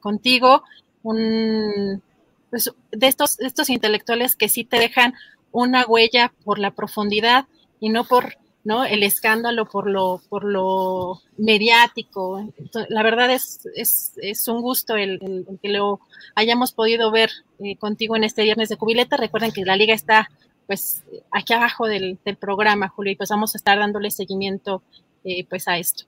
contigo, 0.01 0.63
un, 1.03 2.01
pues, 2.49 2.71
de 2.91 3.07
estos, 3.07 3.39
estos 3.39 3.69
intelectuales 3.69 4.35
que 4.35 4.49
sí 4.49 4.63
te 4.63 4.79
dejan 4.79 5.13
una 5.51 5.85
huella 5.85 6.33
por 6.43 6.59
la 6.59 6.71
profundidad 6.71 7.45
y 7.79 7.89
no 7.89 8.03
por 8.03 8.37
¿no? 8.63 8.83
el 8.83 9.03
escándalo, 9.03 9.65
por 9.65 9.89
lo, 9.89 10.21
por 10.27 10.43
lo 10.43 11.21
mediático. 11.37 12.53
la 12.89 13.01
verdad 13.01 13.31
es, 13.31 13.61
es, 13.75 14.47
un 14.47 14.61
gusto 14.61 14.97
el, 14.97 15.45
que 15.61 15.69
lo 15.69 16.01
hayamos 16.35 16.73
podido 16.73 17.09
ver 17.09 17.29
eh, 17.59 17.77
contigo 17.77 18.17
en 18.17 18.25
este 18.25 18.43
viernes 18.43 18.67
de 18.67 18.75
cubileta. 18.75 19.15
Recuerden 19.15 19.51
que 19.51 19.63
la 19.63 19.77
liga 19.77 19.93
está 19.93 20.29
pues 20.65 21.03
aquí 21.31 21.53
abajo 21.53 21.87
del, 21.87 22.19
programa, 22.39 22.89
Julio, 22.89 23.13
y 23.13 23.15
pues 23.15 23.29
vamos 23.29 23.55
a 23.55 23.57
estar 23.57 23.79
dándole 23.79 24.11
seguimiento 24.11 24.83
eh, 25.23 25.45
pues 25.49 25.69
a 25.69 25.77
esto. 25.77 26.03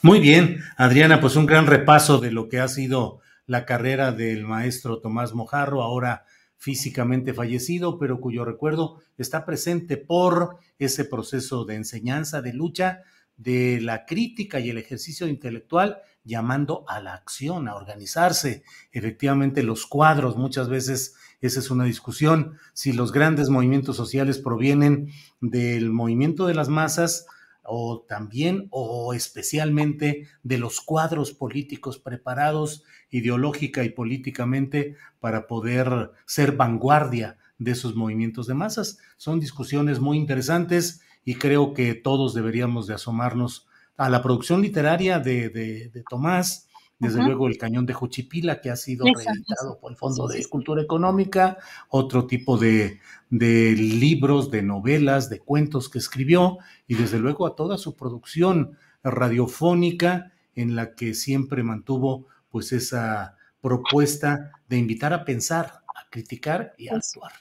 Muy 0.00 0.20
bien, 0.20 0.60
Adriana, 0.78 1.20
pues 1.20 1.36
un 1.36 1.44
gran 1.44 1.66
repaso 1.66 2.18
de 2.18 2.32
lo 2.32 2.48
que 2.48 2.60
ha 2.60 2.68
sido 2.68 3.20
la 3.46 3.64
carrera 3.64 4.12
del 4.12 4.44
maestro 4.44 5.00
Tomás 5.00 5.34
Mojarro, 5.34 5.82
ahora 5.82 6.24
físicamente 6.56 7.34
fallecido, 7.34 7.98
pero 7.98 8.20
cuyo 8.20 8.44
recuerdo 8.44 9.02
está 9.18 9.44
presente 9.44 9.96
por 9.96 10.58
ese 10.78 11.04
proceso 11.04 11.64
de 11.64 11.74
enseñanza, 11.74 12.40
de 12.40 12.54
lucha, 12.54 13.02
de 13.36 13.80
la 13.80 14.06
crítica 14.06 14.60
y 14.60 14.70
el 14.70 14.78
ejercicio 14.78 15.26
intelectual, 15.26 15.98
llamando 16.22 16.84
a 16.88 17.00
la 17.00 17.14
acción, 17.14 17.68
a 17.68 17.74
organizarse. 17.74 18.64
Efectivamente, 18.92 19.62
los 19.62 19.86
cuadros, 19.86 20.36
muchas 20.36 20.68
veces 20.68 21.16
esa 21.40 21.60
es 21.60 21.70
una 21.70 21.84
discusión, 21.84 22.56
si 22.72 22.94
los 22.94 23.12
grandes 23.12 23.50
movimientos 23.50 23.96
sociales 23.96 24.38
provienen 24.38 25.10
del 25.42 25.90
movimiento 25.90 26.46
de 26.46 26.54
las 26.54 26.70
masas 26.70 27.26
o 27.64 28.04
también 28.08 28.68
o 28.70 29.14
especialmente 29.14 30.28
de 30.42 30.58
los 30.58 30.80
cuadros 30.80 31.32
políticos 31.32 31.98
preparados 31.98 32.84
ideológica 33.10 33.84
y 33.84 33.90
políticamente 33.90 34.96
para 35.20 35.46
poder 35.46 36.10
ser 36.26 36.52
vanguardia 36.52 37.38
de 37.58 37.72
esos 37.72 37.94
movimientos 37.94 38.46
de 38.46 38.54
masas. 38.54 38.98
Son 39.16 39.40
discusiones 39.40 40.00
muy 40.00 40.18
interesantes 40.18 41.00
y 41.24 41.36
creo 41.36 41.74
que 41.74 41.94
todos 41.94 42.34
deberíamos 42.34 42.86
de 42.86 42.94
asomarnos 42.94 43.66
a 43.96 44.10
la 44.10 44.22
producción 44.22 44.60
literaria 44.60 45.18
de, 45.20 45.48
de 45.48 46.04
Tomás, 46.08 46.68
desde 47.04 47.22
luego 47.22 47.46
el 47.46 47.58
cañón 47.58 47.86
de 47.86 47.94
Juchipila, 47.94 48.60
que 48.60 48.70
ha 48.70 48.76
sido 48.76 49.04
reeditado 49.04 49.78
por 49.80 49.92
el 49.92 49.96
Fondo 49.96 50.26
de 50.26 50.44
Cultura 50.46 50.82
Económica, 50.82 51.58
otro 51.88 52.26
tipo 52.26 52.58
de, 52.58 53.00
de, 53.30 53.72
libros, 53.72 54.50
de 54.50 54.62
novelas, 54.62 55.30
de 55.30 55.40
cuentos 55.40 55.88
que 55.88 55.98
escribió, 55.98 56.58
y 56.86 56.94
desde 56.94 57.18
luego 57.18 57.46
a 57.46 57.54
toda 57.54 57.78
su 57.78 57.94
producción 57.94 58.76
radiofónica, 59.02 60.32
en 60.54 60.76
la 60.76 60.94
que 60.94 61.14
siempre 61.14 61.62
mantuvo 61.62 62.26
pues 62.50 62.72
esa 62.72 63.36
propuesta 63.60 64.52
de 64.68 64.78
invitar 64.78 65.12
a 65.12 65.24
pensar, 65.24 65.82
a 65.94 66.08
criticar 66.10 66.74
y 66.78 66.88
a 66.88 66.96
actuar. 66.96 67.32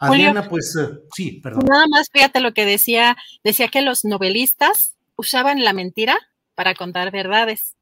Adriana, 0.00 0.48
pues 0.48 0.74
eh, 0.80 1.00
sí, 1.14 1.40
perdón. 1.42 1.64
Nada 1.68 1.84
más 1.88 2.08
fíjate 2.10 2.40
lo 2.40 2.52
que 2.52 2.64
decía, 2.64 3.16
decía 3.44 3.68
que 3.68 3.82
los 3.82 4.04
novelistas 4.04 4.96
usaban 5.16 5.62
la 5.62 5.74
mentira 5.74 6.18
para 6.54 6.74
contar 6.74 7.10
verdades 7.10 7.76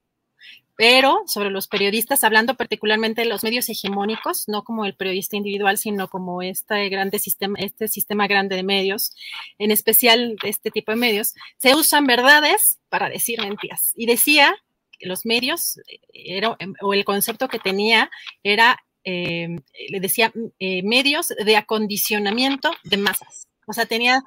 pero 0.78 1.24
sobre 1.26 1.50
los 1.50 1.66
periodistas, 1.66 2.22
hablando 2.22 2.54
particularmente 2.54 3.22
de 3.22 3.26
los 3.26 3.42
medios 3.42 3.68
hegemónicos, 3.68 4.44
no 4.46 4.62
como 4.62 4.84
el 4.84 4.94
periodista 4.94 5.36
individual, 5.36 5.76
sino 5.76 6.06
como 6.06 6.40
este 6.40 6.88
grande 6.88 7.18
sistema, 7.18 7.58
este 7.58 7.88
sistema 7.88 8.28
grande 8.28 8.54
de 8.54 8.62
medios, 8.62 9.10
en 9.58 9.72
especial 9.72 10.36
este 10.44 10.70
tipo 10.70 10.92
de 10.92 10.96
medios, 10.96 11.34
se 11.56 11.74
usan 11.74 12.06
verdades 12.06 12.78
para 12.90 13.08
decir 13.08 13.40
mentiras. 13.40 13.92
Y 13.96 14.06
decía 14.06 14.54
que 14.96 15.08
los 15.08 15.26
medios, 15.26 15.80
era, 16.12 16.56
o 16.80 16.94
el 16.94 17.04
concepto 17.04 17.48
que 17.48 17.58
tenía 17.58 18.08
era, 18.44 18.78
eh, 19.02 19.48
le 19.88 19.98
decía, 19.98 20.32
eh, 20.60 20.84
medios 20.84 21.34
de 21.44 21.56
acondicionamiento 21.56 22.70
de 22.84 22.98
masas. 22.98 23.48
O 23.66 23.72
sea, 23.72 23.86
tenía 23.86 24.22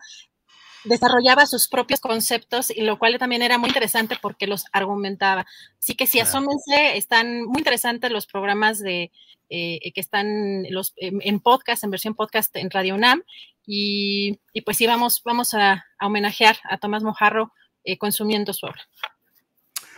desarrollaba 0.84 1.46
sus 1.46 1.68
propios 1.68 2.00
conceptos 2.00 2.72
y 2.72 2.82
lo 2.82 2.98
cual 2.98 3.18
también 3.18 3.42
era 3.42 3.58
muy 3.58 3.70
interesante 3.70 4.18
porque 4.22 4.48
los 4.48 4.66
argumentaba. 4.72 5.46
Así 5.80 5.96
que 5.96 6.08
si 6.08 6.20
asómense, 6.20 6.98
están 6.98 7.44
muy 7.44 7.60
interesantes 7.60 8.12
los 8.12 8.26
programas 8.26 8.80
de 8.80 9.12
eh, 9.50 9.92
que 9.94 10.00
están 10.00 10.64
los, 10.70 10.94
en, 10.96 11.40
podcast, 11.40 11.84
en 11.84 11.92
versión 11.92 12.16
podcast 12.16 12.56
en 12.56 12.70
Radio 12.70 12.96
UNAM. 12.96 13.24
Y, 13.66 14.40
pues 14.66 14.78
sí, 14.78 14.88
vamos, 14.88 15.22
vamos 15.24 15.54
a, 15.54 15.86
homenajear 16.00 16.58
a 16.64 16.78
Tomás 16.78 17.04
Mojarro 17.04 17.54
eh, 17.84 17.98
consumiendo 17.98 18.54
su 18.54 18.66
obra. 18.66 18.82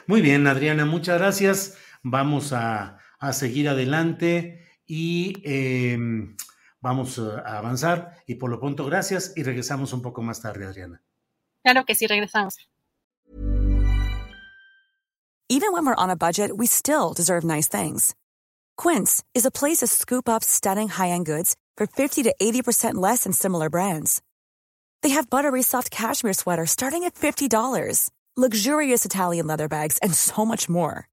Muy 0.06 0.22
bien, 0.22 0.48
Adriana, 0.48 0.86
muchas 0.86 1.18
gracias. 1.18 1.78
Vamos 2.02 2.52
a, 2.52 3.00
a 3.20 3.32
seguir 3.32 3.70
adelante 3.70 4.66
y 4.86 5.42
em, 5.44 6.36
vamos 6.84 7.18
eh, 7.18 7.22
a 7.44 7.58
avanzar 7.58 8.22
y 8.28 8.36
por 8.36 8.52
lo 8.52 8.60
pronto 8.60 8.86
gracias 8.86 9.34
y 9.36 9.44
regresamos 9.44 9.94
un 9.94 10.02
poco 10.02 10.22
más 10.22 10.42
tarde, 10.42 10.68
Adriana. 10.68 11.02
Claro 11.64 11.86
que 11.86 11.96
sí, 11.96 12.06
regresamos. 12.06 12.58
Even 15.50 15.72
when 15.72 15.86
we're 15.86 15.96
on 15.96 16.10
a 16.10 16.16
budget, 16.16 16.52
we 16.56 16.68
still 16.68 17.14
deserve 17.14 17.44
nice 17.44 17.68
things. 17.68 18.16
Quince 18.76 19.24
is 19.34 19.46
a 19.46 19.52
place 19.52 19.80
to 19.80 19.88
scoop 19.88 20.28
up 20.28 20.44
stunning 20.44 20.90
high-end 20.90 21.26
goods 21.26 21.56
for 21.78 21.86
50 21.86 22.24
to 22.24 22.34
80% 22.42 22.96
less 22.96 23.24
than 23.24 23.34
similar 23.34 23.70
brands. 23.70 24.22
They 25.04 25.10
have 25.10 25.30
buttery 25.30 25.62
soft 25.62 25.92
cashmere 25.92 26.34
sweaters 26.34 26.72
starting 26.72 27.04
at 27.04 27.14
$50, 27.16 28.10
luxurious 28.36 29.06
Italian 29.06 29.48
leather 29.48 29.68
bags, 29.68 30.00
and 30.00 30.14
so 30.14 30.46
much 30.46 30.68
more. 30.68 31.08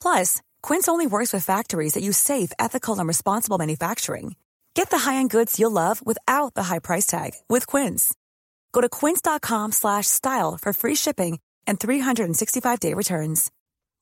Plus, 0.00 0.42
Quince 0.62 0.88
only 0.88 1.06
works 1.06 1.32
with 1.32 1.44
factories 1.44 1.94
that 1.94 2.02
use 2.02 2.18
safe, 2.18 2.52
ethical, 2.58 2.98
and 2.98 3.08
responsible 3.08 3.58
manufacturing. 3.58 4.36
Get 4.74 4.90
the 4.90 4.98
high-end 4.98 5.30
goods 5.30 5.58
you'll 5.58 5.70
love 5.70 6.04
without 6.06 6.54
the 6.54 6.64
high 6.64 6.78
price 6.78 7.06
tag 7.06 7.32
with 7.48 7.66
Quince. 7.66 8.14
Go 8.72 8.80
to 8.80 8.88
quince.com 8.88 9.72
slash 9.72 10.06
style 10.06 10.58
for 10.60 10.72
free 10.72 10.94
shipping 10.94 11.38
and 11.66 11.78
365-day 11.78 12.94
returns. 12.94 13.50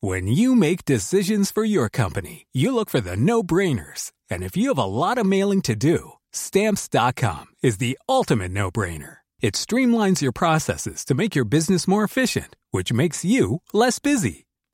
When 0.00 0.26
you 0.26 0.54
make 0.54 0.84
decisions 0.86 1.50
for 1.50 1.64
your 1.64 1.90
company, 1.90 2.46
you 2.52 2.74
look 2.74 2.88
for 2.88 3.00
the 3.00 3.16
no-brainers. 3.16 4.12
And 4.30 4.42
if 4.42 4.56
you 4.56 4.68
have 4.68 4.78
a 4.78 4.84
lot 4.84 5.18
of 5.18 5.26
mailing 5.26 5.60
to 5.62 5.74
do, 5.74 6.12
stamps.com 6.32 7.46
is 7.62 7.78
the 7.78 7.98
ultimate 8.08 8.52
no-brainer. 8.52 9.16
It 9.42 9.54
streamlines 9.54 10.22
your 10.22 10.32
processes 10.32 11.04
to 11.06 11.14
make 11.14 11.34
your 11.34 11.44
business 11.44 11.88
more 11.88 12.04
efficient, 12.04 12.56
which 12.70 12.92
makes 12.92 13.24
you 13.24 13.60
less 13.72 13.98
busy. 13.98 14.46